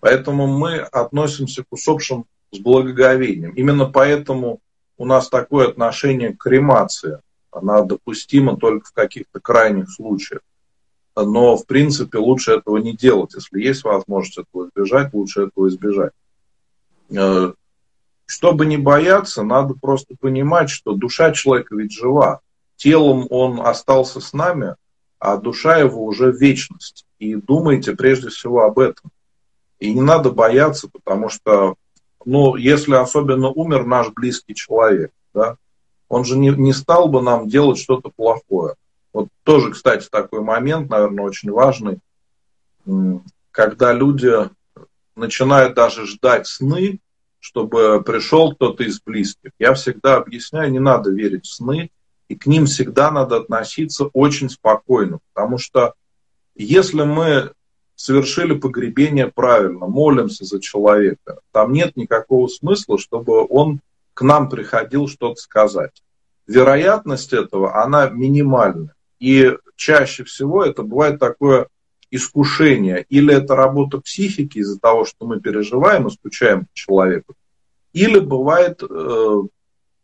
Поэтому 0.00 0.46
мы 0.46 0.78
относимся 0.78 1.64
к 1.64 1.66
усопшим 1.70 2.26
с 2.52 2.58
благоговением. 2.58 3.52
Именно 3.52 3.86
поэтому 3.86 4.60
у 4.96 5.04
нас 5.04 5.28
такое 5.28 5.68
отношение 5.68 6.34
к 6.34 6.38
кремации. 6.38 7.20
Она 7.50 7.82
допустима 7.82 8.56
только 8.56 8.88
в 8.88 8.92
каких-то 8.92 9.40
крайних 9.40 9.90
случаях 9.90 10.40
но 11.24 11.56
в 11.56 11.66
принципе 11.66 12.18
лучше 12.18 12.52
этого 12.52 12.78
не 12.78 12.96
делать. 12.96 13.34
Если 13.34 13.60
есть 13.60 13.84
возможность 13.84 14.38
этого 14.38 14.68
избежать, 14.68 15.12
лучше 15.12 15.46
этого 15.46 15.68
избежать. 15.68 16.12
Э, 17.10 17.52
чтобы 18.26 18.66
не 18.66 18.76
бояться, 18.76 19.42
надо 19.42 19.74
просто 19.74 20.14
понимать, 20.20 20.70
что 20.70 20.92
душа 20.92 21.32
человека 21.32 21.74
ведь 21.74 21.92
жива. 21.92 22.40
Телом 22.76 23.26
он 23.30 23.60
остался 23.60 24.20
с 24.20 24.32
нами, 24.32 24.76
а 25.18 25.36
душа 25.36 25.78
его 25.78 26.04
уже 26.04 26.30
в 26.30 26.36
вечности. 26.36 27.04
И 27.18 27.34
думайте 27.34 27.96
прежде 27.96 28.28
всего 28.28 28.62
об 28.62 28.78
этом. 28.78 29.10
И 29.80 29.92
не 29.94 30.00
надо 30.00 30.30
бояться, 30.30 30.88
потому 30.88 31.28
что, 31.28 31.76
ну, 32.24 32.56
если 32.56 32.94
особенно 32.94 33.48
умер 33.48 33.86
наш 33.86 34.10
близкий 34.10 34.54
человек, 34.54 35.10
да, 35.32 35.56
он 36.08 36.24
же 36.24 36.36
не, 36.36 36.50
не 36.50 36.72
стал 36.72 37.08
бы 37.08 37.22
нам 37.22 37.48
делать 37.48 37.78
что-то 37.78 38.10
плохое. 38.14 38.74
Вот 39.12 39.28
тоже, 39.42 39.72
кстати, 39.72 40.08
такой 40.10 40.40
момент, 40.40 40.90
наверное, 40.90 41.24
очень 41.24 41.50
важный, 41.50 41.98
когда 43.50 43.92
люди 43.92 44.32
начинают 45.16 45.74
даже 45.74 46.06
ждать 46.06 46.46
сны, 46.46 47.00
чтобы 47.40 48.02
пришел 48.02 48.54
кто-то 48.54 48.84
из 48.84 49.00
близких. 49.00 49.50
Я 49.58 49.74
всегда 49.74 50.16
объясняю, 50.16 50.70
не 50.70 50.80
надо 50.80 51.10
верить 51.10 51.46
в 51.46 51.52
сны, 51.52 51.90
и 52.28 52.36
к 52.36 52.46
ним 52.46 52.66
всегда 52.66 53.10
надо 53.10 53.36
относиться 53.36 54.06
очень 54.12 54.50
спокойно, 54.50 55.18
потому 55.32 55.58
что 55.58 55.94
если 56.54 57.02
мы 57.02 57.52
совершили 57.94 58.54
погребение 58.56 59.28
правильно, 59.28 59.86
молимся 59.86 60.44
за 60.44 60.60
человека, 60.60 61.40
там 61.52 61.72
нет 61.72 61.96
никакого 61.96 62.46
смысла, 62.48 62.98
чтобы 62.98 63.46
он 63.48 63.80
к 64.14 64.22
нам 64.22 64.48
приходил 64.48 65.08
что-то 65.08 65.40
сказать. 65.40 66.02
Вероятность 66.46 67.32
этого, 67.32 67.82
она 67.82 68.08
минимальная. 68.08 68.94
И 69.18 69.52
чаще 69.76 70.24
всего 70.24 70.64
это 70.64 70.82
бывает 70.82 71.18
такое 71.18 71.68
искушение. 72.10 73.04
Или 73.08 73.34
это 73.34 73.56
работа 73.56 74.00
психики 74.00 74.58
из-за 74.58 74.78
того, 74.78 75.04
что 75.04 75.26
мы 75.26 75.40
переживаем 75.40 76.06
и 76.06 76.10
скучаем 76.10 76.66
по 76.66 76.70
человеку. 76.74 77.34
Или 77.92 78.18
бывает, 78.18 78.82
э, 78.82 79.42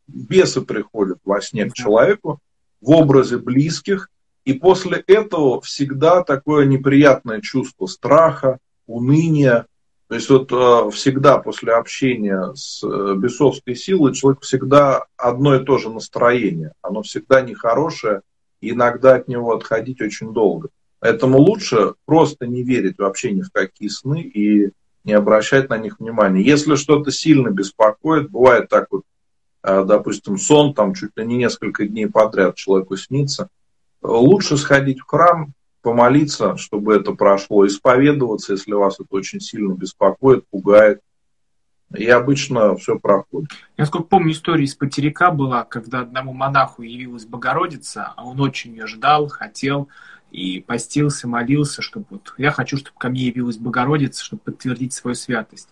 бесы 0.07 0.61
приходят 0.63 1.19
во 1.25 1.41
сне 1.41 1.67
к 1.67 1.75
человеку 1.75 2.41
в 2.81 2.91
образе 2.91 3.39
близких, 3.39 4.11
и 4.45 4.53
после 4.53 5.03
этого 5.07 5.61
всегда 5.63 6.23
такое 6.23 6.67
неприятное 6.67 7.41
чувство 7.41 7.87
страха, 7.87 8.59
уныния. 8.87 9.67
То 10.09 10.15
есть 10.17 10.29
вот 10.29 10.53
э, 10.53 10.91
всегда 10.91 11.39
после 11.39 11.73
общения 11.73 12.53
с 12.55 12.85
э, 12.85 13.15
бесовской 13.17 13.75
силой 13.75 14.13
человек 14.13 14.43
всегда 14.43 15.07
одно 15.17 15.55
и 15.57 15.65
то 15.65 15.79
же 15.79 15.89
настроение. 15.89 16.73
Оно 16.83 17.03
всегда 17.03 17.41
нехорошее, 17.41 18.21
иногда 18.71 19.17
от 19.17 19.29
него 19.29 19.55
отходить 19.55 20.01
очень 20.01 20.33
долго. 20.33 20.69
Поэтому 21.01 21.39
лучше 21.39 21.95
просто 22.07 22.47
не 22.47 22.63
верить 22.63 22.99
вообще 22.99 23.33
ни 23.33 23.43
в 23.43 23.51
какие 23.51 23.89
сны 23.89 24.23
и 24.23 24.71
не 25.05 25.13
обращать 25.13 25.69
на 25.69 25.77
них 25.77 26.01
внимания. 26.01 26.43
Если 26.43 26.77
что-то 26.77 27.11
сильно 27.11 27.51
беспокоит, 27.51 28.31
бывает 28.31 28.69
так 28.69 28.87
вот, 28.91 29.03
а, 29.63 29.85
допустим, 29.85 30.39
сон 30.39 30.75
там 30.75 30.95
чуть 30.95 31.11
ли 31.17 31.27
не 31.27 31.37
несколько 31.37 31.87
дней 31.87 32.07
подряд 32.07 32.57
человеку 32.57 32.97
снится, 32.97 33.49
лучше 34.03 34.57
сходить 34.57 35.01
в 35.01 35.07
храм, 35.07 35.53
помолиться, 35.83 36.57
чтобы 36.57 36.95
это 36.95 37.13
прошло, 37.13 37.67
исповедоваться, 37.67 38.53
если 38.55 38.73
вас 38.73 38.99
это 38.99 39.09
очень 39.11 39.41
сильно 39.41 39.75
беспокоит, 39.75 40.47
пугает, 40.49 41.01
и 41.97 42.07
обычно 42.07 42.77
все 42.77 42.99
проходит. 42.99 43.51
Я 43.77 43.87
сколько 43.87 44.07
помню, 44.07 44.33
история 44.33 44.65
из 44.65 44.75
Потеряка 44.75 45.31
была, 45.31 45.65
когда 45.65 46.01
одному 46.01 46.33
монаху 46.33 46.83
явилась 46.83 47.25
Богородица, 47.25 48.13
а 48.17 48.25
он 48.25 48.41
очень 48.41 48.73
ее 48.73 48.87
ждал, 48.87 49.29
хотел, 49.29 49.89
и 50.31 50.61
постился, 50.61 51.29
молился, 51.29 51.81
чтобы 51.81 52.07
вот 52.11 52.35
я 52.39 52.51
хочу, 52.51 52.77
чтобы 52.77 52.99
ко 52.99 53.09
мне 53.09 53.27
явилась 53.27 53.57
Богородица, 53.57 54.25
чтобы 54.25 54.43
подтвердить 54.45 54.93
свою 54.93 55.15
святость. 55.15 55.69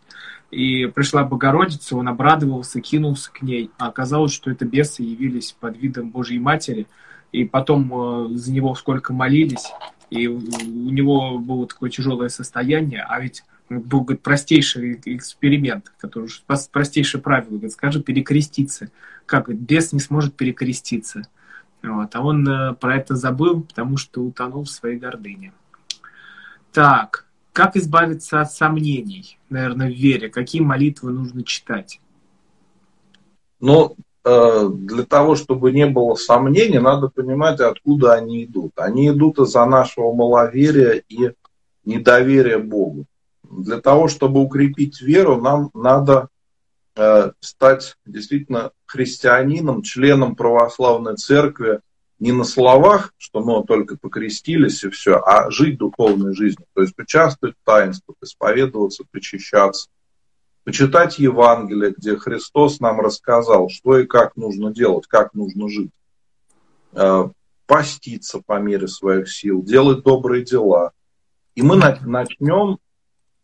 И 0.53 0.87
пришла 0.87 1.25
Богородица, 1.25 1.97
он 1.97 2.09
обрадовался, 2.09 2.81
кинулся 2.81 3.33
к 3.33 3.43
ней, 3.43 3.71
а 3.79 3.89
оказалось, 3.89 4.33
что 4.33 4.51
это 4.51 4.65
бесы 4.65 5.03
явились 5.03 5.57
под 5.59 5.77
видом 5.77 6.11
Божьей 6.11 6.39
Матери, 6.39 6.87
и 7.33 7.45
потом 7.45 7.91
э, 7.93 8.37
за 8.37 8.53
него 8.53 8.75
сколько 8.75 9.13
молились, 9.13 9.73
и 10.11 10.29
у 10.29 10.39
него 10.39 11.39
было 11.39 11.67
такое 11.67 11.91
тяжелое 11.91 12.29
состояние, 12.29 13.03
а 13.09 13.19
ведь 13.19 13.43
был 13.79 14.03
говорит, 14.03 14.23
простейший 14.23 15.01
эксперимент, 15.05 15.93
который 15.99 16.29
простейшее 16.71 17.21
правило, 17.21 17.51
говорит, 17.51 17.73
скажи 17.73 18.03
перекреститься. 18.03 18.91
Как 19.27 19.45
говорит, 19.45 19.63
бес 19.63 19.93
не 19.93 20.01
сможет 20.01 20.35
перекреститься. 20.35 21.23
Вот. 21.83 22.15
А 22.15 22.21
он 22.21 22.47
э, 22.49 22.75
про 22.75 22.97
это 22.97 23.17
забыл, 23.17 23.63
потому 23.63 23.97
что 23.97 24.23
утонул 24.23 24.65
в 24.65 24.71
своей 24.71 24.99
гордыне. 24.99 25.53
Так, 26.73 27.27
как 27.53 27.77
избавиться 27.77 28.41
от 28.41 28.53
сомнений, 28.53 29.39
наверное, 29.51 29.89
в 29.91 29.95
вере? 29.95 30.29
Какие 30.29 30.63
молитвы 30.63 31.13
нужно 31.13 31.43
читать? 31.43 32.01
Ну, 33.61 33.97
э, 34.25 34.69
для 34.69 35.05
того, 35.05 35.35
чтобы 35.37 35.73
не 35.73 35.87
было 35.87 36.15
сомнений, 36.15 36.79
надо 36.79 37.09
понимать, 37.09 37.61
откуда 37.61 38.15
они 38.15 38.45
идут. 38.45 38.73
Они 38.77 39.09
идут 39.09 39.39
из-за 39.41 39.65
нашего 39.67 40.13
маловерия 40.13 41.03
и 41.09 41.33
недоверия 41.85 42.59
Богу. 42.59 43.07
Для 43.53 43.81
того, 43.81 44.09
чтобы 44.09 44.41
укрепить 44.41 45.03
веру, 45.03 45.41
нам 45.41 45.71
надо 45.75 46.29
э, 46.97 47.33
стать 47.41 47.97
действительно 48.07 48.73
христианином, 48.87 49.83
членом 49.83 50.37
православной 50.37 51.17
церкви, 51.17 51.81
не 52.19 52.33
на 52.33 52.45
словах, 52.45 53.13
что 53.19 53.41
мы 53.41 53.63
только 53.65 53.99
покрестились 53.99 54.85
и 54.85 54.91
все, 54.91 55.17
а 55.17 55.51
жить 55.51 55.79
духовной 55.79 56.35
жизнью. 56.35 56.67
То 56.73 56.81
есть 56.81 56.99
участвовать 56.99 57.57
в 57.61 57.67
таинствах, 57.67 58.17
исповедоваться, 58.23 59.05
причащаться, 59.11 59.89
почитать 60.65 61.19
Евангелие, 61.19 61.93
где 61.95 62.17
Христос 62.17 62.81
нам 62.81 63.01
рассказал, 63.01 63.69
что 63.69 63.99
и 63.99 64.07
как 64.07 64.37
нужно 64.37 64.73
делать, 64.73 65.07
как 65.09 65.35
нужно 65.35 65.69
жить. 65.69 65.91
Э, 66.93 67.29
поститься 67.67 68.41
по 68.47 68.59
мере 68.59 68.89
своих 68.89 69.31
сил, 69.31 69.63
делать 69.63 70.05
добрые 70.05 70.43
дела. 70.43 70.93
И 71.55 71.61
мы 71.61 71.77
начнем 71.77 72.79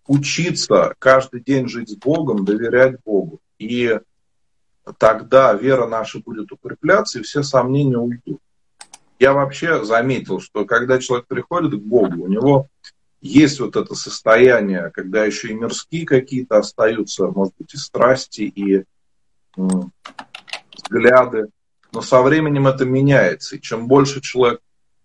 учиться 0.09 0.95
каждый 0.99 1.41
день 1.41 1.69
жить 1.69 1.91
с 1.91 1.95
Богом, 1.95 2.45
доверять 2.45 2.97
Богу. 3.05 3.41
И 3.59 4.01
тогда 4.99 5.53
вера 5.53 5.87
наша 5.87 6.19
будет 6.19 6.51
укрепляться, 6.51 7.21
и 7.21 7.23
все 7.23 7.43
сомнения 7.43 7.99
уйдут. 7.99 8.41
Я 9.21 9.33
вообще 9.35 9.85
заметил, 9.85 10.41
что 10.41 10.65
когда 10.65 10.99
человек 10.99 11.27
приходит 11.27 11.75
к 11.75 11.85
Богу, 11.85 12.25
у 12.25 12.29
него 12.29 12.69
есть 13.21 13.61
вот 13.61 13.77
это 13.77 13.95
состояние, 13.95 14.91
когда 14.95 15.25
еще 15.25 15.49
и 15.49 15.55
мирские 15.55 16.07
какие-то 16.07 16.59
остаются, 16.59 17.27
может 17.27 17.53
быть, 17.59 17.75
и 17.75 17.77
страсти, 17.77 18.43
и 18.43 18.85
взгляды. 20.77 21.49
Но 21.93 22.01
со 22.01 22.23
временем 22.23 22.67
это 22.67 22.85
меняется. 22.85 23.57
И 23.57 23.61
чем 23.61 23.89
больше 23.89 24.21
человек 24.21 24.61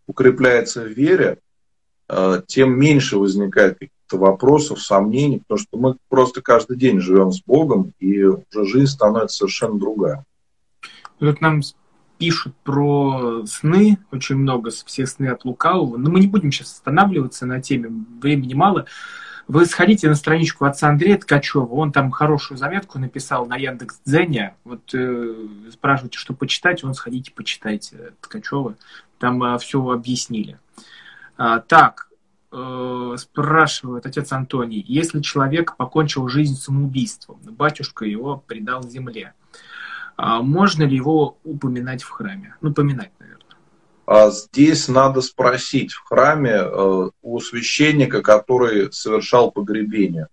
укрепляется 0.06 0.82
в 0.82 0.88
вере, 0.90 1.40
э, 2.08 2.42
тем 2.46 2.78
меньше 2.78 3.18
возникает 3.18 3.80
вопросов, 4.12 4.82
сомнений, 4.82 5.40
потому 5.40 5.58
что 5.58 5.78
мы 5.78 5.96
просто 6.10 6.42
каждый 6.42 6.78
день 6.78 7.00
живем 7.00 7.32
с 7.32 7.42
Богом, 7.42 7.94
и 8.00 8.24
уже 8.24 8.66
жизнь 8.66 8.92
становится 8.92 9.38
совершенно 9.38 9.80
другая. 9.80 10.26
Вот 11.20 11.42
нам 11.42 11.62
пишут 12.18 12.54
про 12.64 13.46
сны, 13.46 13.98
очень 14.12 14.36
много, 14.36 14.72
все 14.72 15.06
сны 15.06 15.28
от 15.28 15.46
лукавого, 15.46 15.98
но 15.98 16.10
мы 16.10 16.20
не 16.20 16.28
будем 16.28 16.52
сейчас 16.52 16.74
останавливаться 16.74 17.46
на 17.46 17.62
теме, 17.62 17.90
времени 18.22 18.54
мало. 18.54 18.86
Вы 19.48 19.66
сходите 19.66 20.08
на 20.08 20.16
страничку 20.16 20.64
отца 20.64 20.88
Андрея 20.88 21.18
Ткачева, 21.18 21.74
он 21.74 21.92
там 21.92 22.12
хорошую 22.12 22.58
заметку 22.58 22.98
написал 22.98 23.46
на 23.46 23.58
Яндекс 23.58 24.00
Дзене. 24.06 24.56
Вот 24.64 24.94
э, 24.94 25.36
спрашиваете, 25.72 26.18
что 26.18 26.34
почитать, 26.34 26.84
он 26.86 26.94
сходите, 26.94 27.32
почитайте 27.32 28.14
Ткачева. 28.22 28.76
Там 29.20 29.44
э, 29.44 29.58
все 29.58 29.86
объяснили. 29.90 30.60
А, 31.36 31.60
так, 31.60 32.08
э, 32.54 33.18
спрашивает 33.18 34.06
отец 34.06 34.32
Антоний, 34.32 34.84
если 34.88 35.22
человек 35.22 35.76
покончил 35.76 36.28
жизнь 36.30 36.56
самоубийством, 36.56 37.40
батюшка 37.44 38.06
его 38.06 38.44
предал 38.46 38.84
земле, 38.84 39.34
а 40.16 40.42
можно 40.42 40.84
ли 40.84 40.96
его 40.96 41.38
упоминать 41.44 42.04
в 42.04 42.10
храме? 42.10 42.56
Ну, 42.62 42.74
поминать, 42.74 43.12
наверное. 43.20 43.44
А 44.06 44.30
здесь 44.30 44.88
надо 44.88 45.22
спросить 45.22 45.94
в 45.94 46.04
храме 46.04 46.56
э, 46.56 47.10
у 47.22 47.40
священника, 47.40 48.22
который 48.22 48.92
совершал 48.92 49.52
погребение. 49.52 50.28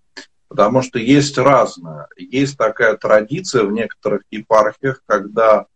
Потому 0.49 0.83
что 0.83 0.99
есть 0.99 1.39
разное. 1.39 2.09
Есть 2.17 2.59
такая 2.59 2.97
традиция 2.97 3.65
в 3.65 3.73
некоторых 3.73 4.23
епархиях, 4.31 5.03
когда 5.07 5.67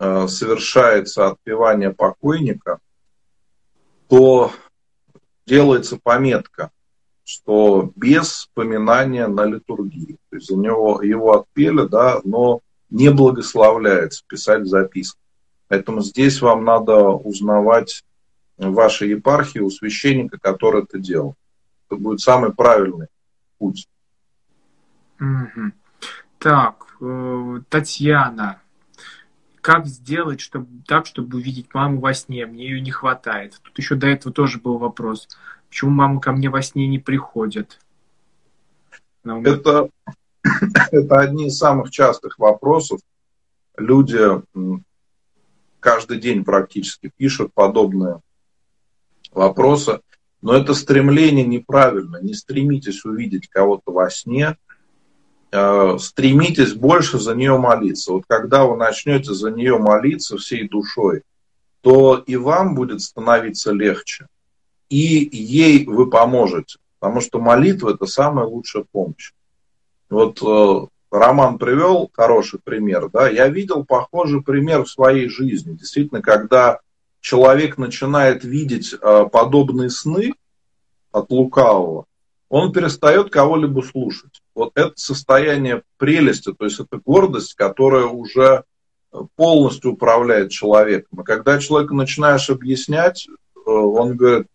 э, 0.00 0.26
совершается 0.26 1.28
отпевание 1.28 1.90
покойника, 1.90 2.80
то 4.08 4.52
делается 5.50 5.98
пометка, 6.00 6.70
что 7.24 7.92
без 7.96 8.48
поминания 8.54 9.26
на 9.26 9.44
литургии. 9.44 10.16
То 10.30 10.36
есть 10.36 10.48
за 10.48 10.56
него 10.56 11.02
его 11.02 11.32
отпели, 11.32 11.88
да, 11.88 12.20
но 12.24 12.60
не 12.88 13.10
благословляется 13.10 14.22
писать 14.28 14.66
записки. 14.66 15.18
Поэтому 15.68 16.02
здесь 16.02 16.40
вам 16.40 16.64
надо 16.64 17.08
узнавать 17.08 18.04
вашей 18.56 19.10
епархии 19.10 19.58
у 19.58 19.70
священника, 19.70 20.38
который 20.40 20.84
это 20.84 20.98
делал. 20.98 21.34
Это 21.88 22.00
будет 22.00 22.20
самый 22.20 22.52
правильный 22.52 23.08
путь. 23.58 23.88
Угу. 25.18 25.72
Так, 26.38 26.96
э, 27.00 27.60
Татьяна, 27.68 28.62
как 29.60 29.86
сделать 29.86 30.40
чтобы, 30.40 30.82
так, 30.86 31.06
чтобы 31.06 31.38
увидеть 31.38 31.72
маму 31.74 32.00
во 32.00 32.14
сне? 32.14 32.46
Мне 32.46 32.64
ее 32.64 32.80
не 32.80 32.90
хватает. 32.90 33.60
Тут 33.62 33.78
еще 33.78 33.94
до 33.94 34.06
этого 34.06 34.32
тоже 34.32 34.58
был 34.58 34.78
вопрос. 34.78 35.28
Почему 35.68 35.90
мама 35.90 36.20
ко 36.20 36.32
мне 36.32 36.50
во 36.50 36.62
сне 36.62 36.88
не 36.88 36.98
приходит? 36.98 37.80
Это 39.24 39.90
это 40.90 41.16
одни 41.16 41.48
из 41.48 41.58
самых 41.58 41.90
частых 41.90 42.38
вопросов. 42.38 43.00
Люди 43.76 44.18
каждый 45.78 46.18
день 46.18 46.44
практически 46.44 47.10
пишут 47.16 47.52
подобные 47.54 48.20
вопросы. 49.32 50.00
Но 50.42 50.54
это 50.54 50.72
стремление 50.72 51.44
неправильно. 51.44 52.18
Не 52.22 52.32
стремитесь 52.32 53.04
увидеть 53.04 53.48
кого-то 53.48 53.92
во 53.92 54.08
сне. 54.10 54.56
Э, 55.52 55.96
стремитесь 55.98 56.74
больше 56.74 57.18
за 57.18 57.34
нее 57.34 57.58
молиться. 57.58 58.12
Вот 58.12 58.24
когда 58.28 58.64
вы 58.64 58.76
начнете 58.76 59.32
за 59.32 59.50
нее 59.50 59.78
молиться 59.78 60.36
всей 60.36 60.68
душой, 60.68 61.22
то 61.80 62.22
и 62.24 62.36
вам 62.36 62.74
будет 62.74 63.00
становиться 63.00 63.72
легче. 63.72 64.26
И 64.88 65.28
ей 65.32 65.86
вы 65.86 66.08
поможете. 66.08 66.78
Потому 67.00 67.20
что 67.20 67.40
молитва– 67.40 67.90
это 67.94 68.06
самая 68.06 68.46
лучшая 68.46 68.84
помощь. 68.92 69.32
Вот 70.08 70.40
э, 70.42 70.86
Роман 71.10 71.58
привел 71.58 72.10
хороший 72.12 72.60
пример, 72.62 73.08
да, 73.10 73.28
я 73.28 73.48
видел 73.48 73.84
похожий 73.84 74.42
пример 74.42 74.84
в 74.84 74.90
своей 74.90 75.28
жизни. 75.28 75.74
Действительно, 75.74 76.22
когда 76.22 76.80
человек 77.20 77.78
начинает 77.78 78.44
видеть 78.44 78.92
э, 78.94 79.24
подобные 79.32 79.90
сны 79.90 80.34
от 81.10 81.30
лукавого, 81.30 82.04
он 82.48 82.72
перестает 82.72 83.30
кого-либо 83.30 83.80
слушать. 83.80 84.39
Вот 84.60 84.72
это 84.74 84.92
состояние 84.96 85.84
прелести, 85.96 86.52
то 86.52 86.66
есть 86.66 86.78
это 86.78 87.00
гордость, 87.02 87.54
которая 87.54 88.04
уже 88.04 88.64
полностью 89.34 89.92
управляет 89.92 90.50
человеком. 90.50 91.22
И 91.22 91.24
когда 91.24 91.58
человеку 91.58 91.94
начинаешь 91.94 92.50
объяснять, 92.50 93.26
э, 93.26 93.70
он 93.70 94.18
говорит, 94.18 94.48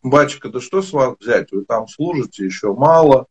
батюшка, 0.00 0.48
да 0.48 0.60
что 0.60 0.80
с 0.80 0.92
вас 0.92 1.16
взять, 1.18 1.50
вы 1.50 1.64
там 1.64 1.88
служите 1.88 2.44
еще 2.44 2.72
мало, 2.72 3.26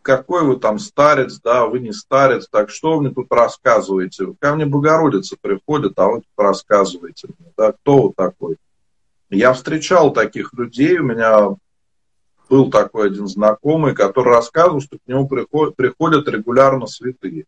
какой 0.00 0.42
вы 0.42 0.56
там 0.56 0.78
старец, 0.78 1.38
да, 1.38 1.66
вы 1.66 1.80
не 1.80 1.92
старец, 1.92 2.48
так 2.48 2.70
что 2.70 2.96
вы 2.96 3.02
мне 3.02 3.14
тут 3.14 3.30
рассказываете? 3.30 4.34
Ко 4.38 4.54
мне 4.54 4.64
Богородица 4.64 5.36
приходит, 5.38 5.98
а 5.98 6.06
вы 6.06 6.22
тут 6.22 6.32
рассказываете 6.34 7.28
мне, 7.38 7.52
да, 7.58 7.72
кто 7.72 8.04
вы 8.04 8.14
такой? 8.16 8.56
Я 9.28 9.52
встречал 9.52 10.14
таких 10.14 10.54
людей, 10.54 10.96
у 10.96 11.04
меня 11.04 11.56
был 12.48 12.70
такой 12.70 13.08
один 13.08 13.26
знакомый, 13.26 13.94
который 13.94 14.32
рассказывал, 14.32 14.80
что 14.80 14.98
к 14.98 15.08
нему 15.08 15.28
приходят, 15.28 15.76
приходят 15.76 16.28
регулярно 16.28 16.86
святые. 16.86 17.44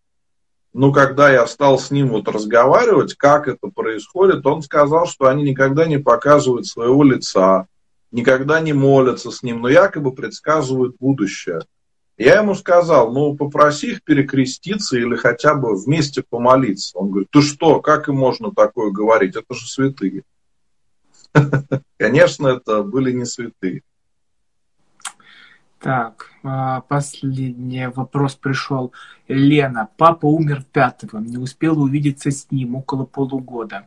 Но 0.72 0.92
когда 0.92 1.30
я 1.30 1.46
стал 1.46 1.78
с 1.78 1.90
ним 1.90 2.08
вот 2.10 2.28
разговаривать, 2.28 3.14
как 3.14 3.48
это 3.48 3.68
происходит, 3.68 4.46
он 4.46 4.62
сказал, 4.62 5.06
что 5.06 5.26
они 5.26 5.42
никогда 5.42 5.86
не 5.86 5.98
показывают 5.98 6.66
своего 6.66 7.02
лица, 7.02 7.66
никогда 8.10 8.60
не 8.60 8.72
молятся 8.72 9.30
с 9.30 9.42
ним, 9.42 9.62
но 9.62 9.68
якобы 9.68 10.12
предсказывают 10.12 10.96
будущее. 10.98 11.62
Я 12.16 12.40
ему 12.40 12.54
сказал, 12.54 13.12
ну 13.12 13.36
попроси 13.36 13.92
их 13.92 14.02
перекреститься 14.02 14.96
или 14.96 15.14
хотя 15.14 15.54
бы 15.54 15.76
вместе 15.76 16.24
помолиться. 16.28 16.98
Он 16.98 17.10
говорит, 17.10 17.28
ты 17.30 17.42
что, 17.42 17.80
как 17.80 18.08
им 18.08 18.16
можно 18.16 18.50
такое 18.50 18.90
говорить? 18.90 19.36
Это 19.36 19.54
же 19.54 19.66
святые. 19.66 20.24
Конечно, 21.96 22.48
это 22.48 22.82
были 22.82 23.12
не 23.12 23.24
святые. 23.24 23.82
Так, 25.80 26.32
а, 26.42 26.80
последний 26.80 27.86
вопрос 27.86 28.34
пришел. 28.34 28.92
Лена, 29.28 29.88
папа 29.96 30.26
умер 30.26 30.64
пятого, 30.72 31.18
не 31.18 31.36
успела 31.36 31.78
увидеться 31.78 32.30
с 32.32 32.50
ним 32.50 32.74
около 32.74 33.04
полугода. 33.04 33.86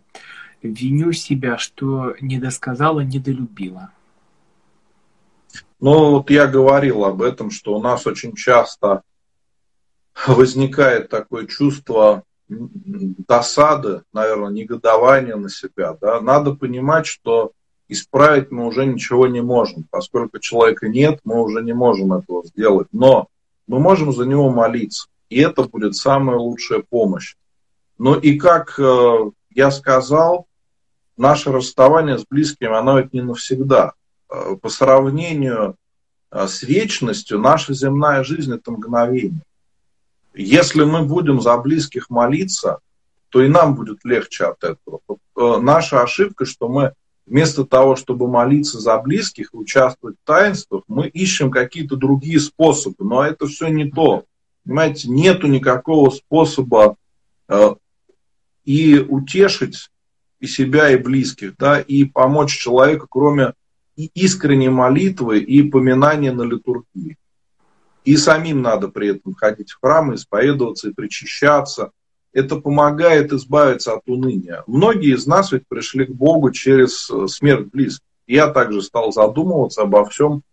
Виню 0.61 1.11
себя, 1.11 1.57
что 1.57 2.15
не 2.21 2.39
досказала, 2.39 3.01
недолюбила. 3.01 3.91
Ну, 5.81 6.11
вот 6.11 6.29
я 6.29 6.47
говорил 6.47 7.03
об 7.03 7.21
этом, 7.21 7.51
что 7.51 7.75
у 7.75 7.81
нас 7.81 8.07
очень 8.07 8.35
часто 8.35 9.01
возникает 10.27 11.09
такое 11.09 11.45
чувство 11.45 12.23
досады, 12.47 14.03
наверное, 14.13 14.51
негодования 14.51 15.35
на 15.35 15.49
себя. 15.49 15.97
Да? 15.99 16.21
Надо 16.21 16.53
понимать, 16.53 17.05
что 17.05 17.51
исправить 17.91 18.51
мы 18.51 18.65
уже 18.65 18.85
ничего 18.85 19.27
не 19.27 19.41
можем. 19.41 19.85
Поскольку 19.91 20.39
человека 20.39 20.87
нет, 20.87 21.19
мы 21.25 21.43
уже 21.43 21.61
не 21.61 21.73
можем 21.73 22.13
этого 22.13 22.45
сделать. 22.45 22.87
Но 22.93 23.27
мы 23.67 23.79
можем 23.79 24.13
за 24.13 24.25
него 24.25 24.49
молиться. 24.49 25.07
И 25.29 25.39
это 25.39 25.63
будет 25.63 25.95
самая 25.95 26.37
лучшая 26.37 26.83
помощь. 26.87 27.35
Ну 27.97 28.15
и 28.15 28.37
как 28.37 28.79
э, 28.79 29.31
я 29.49 29.71
сказал, 29.71 30.47
наше 31.17 31.51
расставание 31.51 32.17
с 32.17 32.25
близкими, 32.25 32.73
оно 32.73 32.99
ведь 32.99 33.13
не 33.13 33.21
навсегда. 33.21 33.93
Э, 34.29 34.55
по 34.55 34.69
сравнению 34.69 35.75
э, 36.31 36.47
с 36.47 36.63
вечностью, 36.63 37.39
наша 37.39 37.73
земная 37.73 38.23
жизнь– 38.23 38.53
это 38.55 38.71
мгновение. 38.71 39.43
Если 40.33 40.85
мы 40.85 41.03
будем 41.03 41.41
за 41.41 41.57
близких 41.57 42.09
молиться, 42.09 42.79
то 43.29 43.41
и 43.41 43.49
нам 43.49 43.75
будет 43.75 44.05
легче 44.05 44.45
от 44.45 44.63
этого. 44.63 45.01
Наша 45.35 46.01
ошибка, 46.01 46.45
что 46.45 46.69
мы 46.69 46.93
вместо 47.25 47.65
того, 47.65 47.95
чтобы 47.95 48.27
молиться 48.27 48.79
за 48.79 48.97
близких 48.97 49.53
и 49.53 49.57
участвовать 49.57 50.17
в 50.21 50.27
таинствах, 50.27 50.83
мы 50.87 51.07
ищем 51.07 51.51
какие-то 51.51 51.95
другие 51.95 52.39
способы. 52.39 52.97
Но 52.99 53.23
это 53.23 53.47
все 53.47 53.67
не 53.67 53.89
то. 53.89 54.25
Понимаете, 54.63 55.09
нету 55.09 55.47
никакого 55.47 56.09
способа 56.09 56.95
э, 57.47 57.75
и 58.65 58.99
утешить 58.99 59.89
и 60.39 60.47
себя, 60.47 60.91
и 60.91 60.97
близких, 60.97 61.55
да, 61.57 61.79
и 61.79 62.03
помочь 62.03 62.57
человеку, 62.57 63.07
кроме 63.09 63.53
искренней 63.95 64.69
молитвы 64.69 65.39
и 65.39 65.61
поминания 65.63 66.31
на 66.31 66.43
литургии. 66.43 67.17
И 68.03 68.17
самим 68.17 68.61
надо 68.61 68.87
при 68.87 69.09
этом 69.09 69.35
ходить 69.35 69.71
в 69.71 69.79
храм, 69.79 70.15
исповедоваться 70.15 70.89
и 70.89 70.93
причащаться. 70.93 71.91
Это 72.33 72.55
помогает 72.55 73.33
избавиться 73.33 73.93
от 73.93 74.07
уныния. 74.07 74.63
Многие 74.67 75.15
из 75.15 75.27
нас 75.27 75.51
ведь 75.51 75.67
пришли 75.67 76.05
к 76.05 76.11
Богу 76.11 76.51
через 76.51 77.09
э, 77.09 77.27
смерть 77.27 77.67
близких. 77.67 78.05
Я 78.25 78.47
также 78.47 78.81
стал 78.81 79.11
задумываться 79.11 79.81
обо 79.81 80.05
всем, 80.05 80.43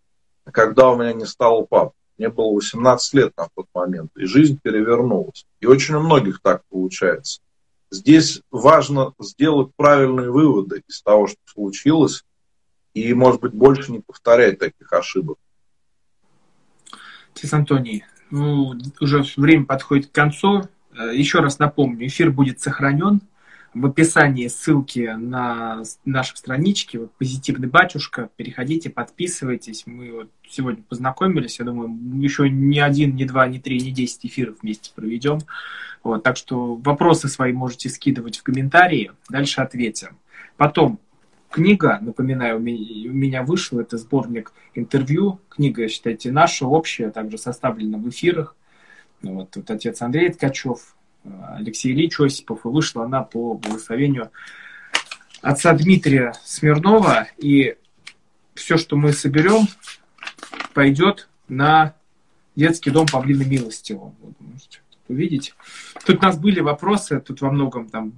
когда 0.51 0.89
у 0.89 0.97
меня 0.97 1.13
не 1.13 1.25
стало 1.25 1.63
пап. 1.63 1.93
Мне 2.17 2.27
было 2.29 2.53
18 2.55 3.13
лет 3.13 3.33
на 3.37 3.47
тот 3.55 3.67
момент, 3.73 4.11
и 4.17 4.25
жизнь 4.25 4.59
перевернулась. 4.61 5.45
И 5.61 5.65
очень 5.65 5.95
у 5.95 6.01
многих 6.01 6.41
так 6.41 6.63
получается. 6.69 7.39
Здесь 7.91 8.41
важно 8.51 9.13
сделать 9.19 9.71
правильные 9.77 10.29
выводы 10.29 10.83
из 10.87 11.01
того, 11.01 11.27
что 11.27 11.39
случилось, 11.45 12.25
и, 12.93 13.13
может 13.13 13.39
быть, 13.39 13.53
больше 13.53 13.91
не 13.93 13.99
повторять 13.99 14.59
таких 14.59 14.91
ошибок. 14.91 15.37
Отец 17.33 17.53
Антоний, 17.53 18.03
ну, 18.29 18.73
уже 18.99 19.23
время 19.37 19.65
подходит 19.65 20.07
к 20.07 20.11
концу. 20.11 20.63
Э, 20.99 21.15
еще 21.15 21.39
раз 21.39 21.59
напомню, 21.59 22.07
эфир 22.07 22.29
будет 22.29 22.59
сохранен. 22.59 23.21
В 23.73 23.85
описании 23.85 24.47
ссылки 24.47 25.15
на 25.15 25.83
наши 26.03 26.35
странички, 26.35 26.97
вот 26.97 27.11
«Позитивный 27.13 27.67
батюшка». 27.67 28.29
Переходите, 28.35 28.89
подписывайтесь. 28.89 29.83
Мы 29.85 30.11
вот 30.11 30.29
сегодня 30.49 30.83
познакомились. 30.83 31.59
Я 31.59 31.65
думаю, 31.65 31.95
еще 32.19 32.49
ни 32.49 32.79
один, 32.79 33.15
ни 33.15 33.25
два, 33.25 33.47
ни 33.47 33.59
три, 33.59 33.79
ни 33.79 33.91
десять 33.91 34.25
эфиров 34.25 34.57
вместе 34.61 34.91
проведем. 34.95 35.39
Вот, 36.03 36.23
так 36.23 36.35
что 36.35 36.75
вопросы 36.75 37.27
свои 37.27 37.53
можете 37.53 37.89
скидывать 37.89 38.39
в 38.39 38.43
комментарии. 38.43 39.11
Дальше 39.29 39.61
ответим. 39.61 40.17
Потом 40.57 40.99
Книга, 41.51 41.97
напоминаю, 41.99 42.57
у 42.57 42.59
меня 42.59 43.41
вышла, 43.41 43.81
это 43.81 43.97
сборник 43.97 44.53
интервью. 44.75 45.39
Книга, 45.49 45.87
считайте, 45.87 46.31
наша, 46.31 46.67
общая, 46.67 47.09
также 47.09 47.39
составлена 47.39 47.97
в 47.97 48.07
эфирах. 48.09 48.55
Ну 49.21 49.35
вот 49.35 49.51
тут 49.51 49.69
отец 49.69 50.01
Андрей 50.01 50.29
Ткачев, 50.29 50.95
Алексей 51.55 51.91
Ильич 51.91 52.19
Осипов, 52.19 52.65
и 52.65 52.69
вышла 52.69 53.05
она 53.05 53.21
по 53.21 53.53
благословению 53.53 54.31
отца 55.41 55.73
Дмитрия 55.73 56.33
Смирнова. 56.43 57.27
И 57.37 57.75
все, 58.55 58.77
что 58.77 58.95
мы 58.95 59.13
соберем, 59.13 59.67
пойдет 60.73 61.27
на 61.47 61.95
детский 62.55 62.91
дом 62.91 63.07
Павлина 63.11 63.43
Милостивого. 63.43 64.13
Вот, 64.21 64.33
можете 64.39 64.79
увидеть. 65.07 65.55
Тут 66.05 66.19
у 66.19 66.25
нас 66.25 66.37
были 66.37 66.59
вопросы, 66.59 67.19
тут 67.19 67.41
во 67.41 67.51
многом 67.51 67.89
там 67.89 68.13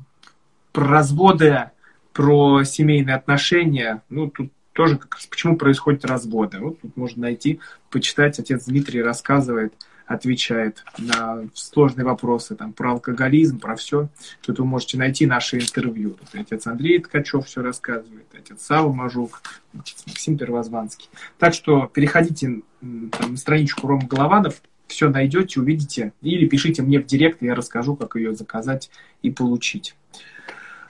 про 0.71 0.87
разводы, 0.87 1.71
про 2.13 2.63
семейные 2.63 3.15
отношения, 3.15 4.03
ну, 4.09 4.29
тут 4.29 4.51
тоже 4.73 4.97
как 4.97 5.15
раз 5.15 5.25
почему 5.25 5.57
происходят 5.57 6.05
разводы. 6.05 6.59
Вот 6.59 6.81
тут 6.81 6.95
можно 6.95 7.23
найти, 7.23 7.59
почитать. 7.89 8.39
Отец 8.39 8.65
Дмитрий 8.65 9.01
рассказывает, 9.01 9.73
отвечает 10.13 10.83
на 10.97 11.43
сложные 11.53 12.05
вопросы 12.05 12.55
там, 12.55 12.73
про 12.73 12.91
алкоголизм, 12.91 13.59
про 13.59 13.75
все. 13.75 14.09
Тут 14.41 14.59
вы 14.59 14.65
можете 14.65 14.97
найти 14.97 15.25
наши 15.25 15.57
интервью. 15.57 16.11
Тут 16.11 16.29
отец 16.33 16.67
Андрей 16.67 16.99
Ткачев 16.99 17.45
все 17.45 17.61
рассказывает, 17.61 18.25
отец 18.33 18.61
Сава 18.61 18.91
Мажук, 18.91 19.41
отец 19.77 20.03
Максим 20.07 20.37
Первозванский. 20.37 21.09
Так 21.37 21.53
что 21.53 21.87
переходите 21.93 22.61
там, 22.81 23.31
на 23.31 23.37
страничку 23.37 23.87
Рома 23.87 24.07
Голованов, 24.07 24.61
все 24.87 25.09
найдете, 25.09 25.59
увидите. 25.59 26.13
Или 26.21 26.47
пишите 26.47 26.81
мне 26.81 26.99
в 26.99 27.05
директ, 27.05 27.41
я 27.41 27.55
расскажу, 27.55 27.95
как 27.95 28.15
ее 28.15 28.35
заказать 28.35 28.89
и 29.21 29.31
получить. 29.31 29.95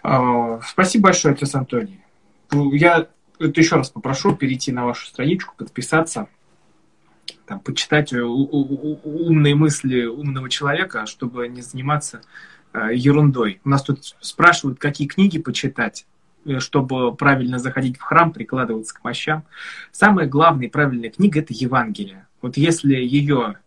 А, 0.04 0.60
спасибо 0.62 1.06
большое, 1.06 1.34
отец 1.34 1.54
Антоний. 1.56 2.00
Я 2.52 3.08
это 3.40 3.60
еще 3.60 3.76
раз 3.76 3.90
попрошу 3.90 4.36
перейти 4.36 4.72
на 4.72 4.86
вашу 4.86 5.08
страничку, 5.08 5.56
подписаться, 5.56 6.28
там, 7.52 7.60
почитать 7.60 8.14
умные 8.14 9.56
мысли 9.56 10.06
умного 10.06 10.50
человека, 10.50 11.06
чтобы 11.06 11.50
не 11.50 11.62
заниматься 11.62 12.22
а, 12.72 12.94
ерундой. 12.94 13.60
У 13.66 13.70
нас 13.70 13.84
тут 13.84 14.16
спрашивают, 14.22 14.80
какие 14.80 15.06
книги 15.06 15.38
почитать 15.38 16.06
э, 16.46 16.60
чтобы 16.60 17.14
правильно 17.14 17.60
заходить 17.60 17.98
в 17.98 18.02
храм, 18.04 18.32
прикладываться 18.32 18.96
к 18.96 19.04
мощам. 19.04 19.44
Самая 19.92 20.28
главная 20.28 20.68
и 20.68 20.70
правильная 20.70 21.10
книга– 21.10 21.40
это 21.42 21.54
Евангелие. 21.54 22.26
Вот 22.42 22.56
если 22.56 22.96
ее 22.96 23.58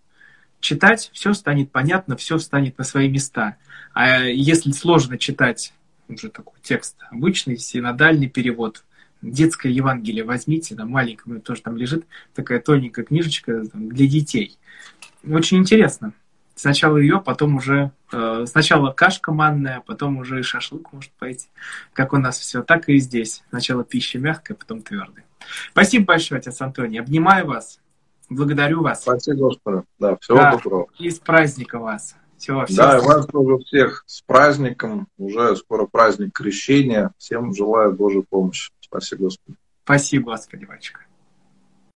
читать, 0.60 1.10
все 1.12 1.34
станет 1.34 1.70
понятно, 1.70 2.16
все 2.16 2.38
встанет 2.38 2.78
на 2.78 2.84
свои 2.84 3.10
места. 3.10 3.58
А 3.92 4.20
если 4.20 4.72
сложно 4.72 5.18
читать 5.18 5.74
уже 6.08 6.30
такой 6.30 6.58
текст 6.62 6.96
обычный, 7.10 7.58
синодальный 7.58 8.30
перевод. 8.30 8.82
Детское 9.30 9.72
Евангелие 9.72 10.22
возьмите, 10.22 10.74
там 10.74 10.90
маленькое, 10.90 11.40
тоже 11.40 11.62
там 11.62 11.76
лежит 11.76 12.04
такая 12.34 12.60
тоненькая 12.60 13.04
книжечка 13.04 13.64
там, 13.66 13.88
для 13.88 14.06
детей. 14.06 14.58
Очень 15.26 15.58
интересно. 15.58 16.12
Сначала 16.54 16.98
ее, 16.98 17.20
потом 17.20 17.56
уже... 17.56 17.90
Э, 18.12 18.44
сначала 18.46 18.92
кашка 18.92 19.32
манная, 19.32 19.82
потом 19.84 20.18
уже 20.18 20.40
и 20.40 20.42
шашлык 20.42 20.92
может 20.92 21.10
пойти. 21.12 21.48
Как 21.92 22.12
у 22.12 22.18
нас 22.18 22.38
все, 22.38 22.62
так 22.62 22.88
и 22.88 22.98
здесь. 22.98 23.42
Сначала 23.48 23.82
пища 23.82 24.18
мягкая, 24.18 24.56
потом 24.56 24.82
твердая. 24.82 25.24
Спасибо 25.72 26.04
большое, 26.06 26.38
отец 26.38 26.60
Антоний. 26.60 27.00
Обнимаю 27.00 27.46
вас. 27.46 27.80
Благодарю 28.28 28.82
вас. 28.82 29.02
Спасибо, 29.02 29.48
Господи. 29.48 29.82
Да, 29.98 30.16
всего 30.16 30.38
да, 30.38 30.52
доброго. 30.52 30.86
И 30.98 31.10
с 31.10 31.18
праздником 31.18 31.82
вас. 31.82 32.14
Всего, 32.36 32.66
всего 32.66 32.76
да, 32.76 32.98
и 32.98 33.00
вас 33.00 33.26
тоже 33.26 33.58
всех 33.64 34.04
с 34.06 34.22
праздником. 34.22 35.08
Уже 35.18 35.56
скоро 35.56 35.86
праздник 35.86 36.32
крещения. 36.34 37.10
Всем 37.18 37.54
желаю 37.54 37.92
Божьей 37.94 38.22
помощи. 38.22 38.70
Спасибо, 38.94 39.22
Господи. 39.24 39.58
Спасибо, 39.82 40.24
Господи, 40.30 40.64
батюшка. 40.66 41.00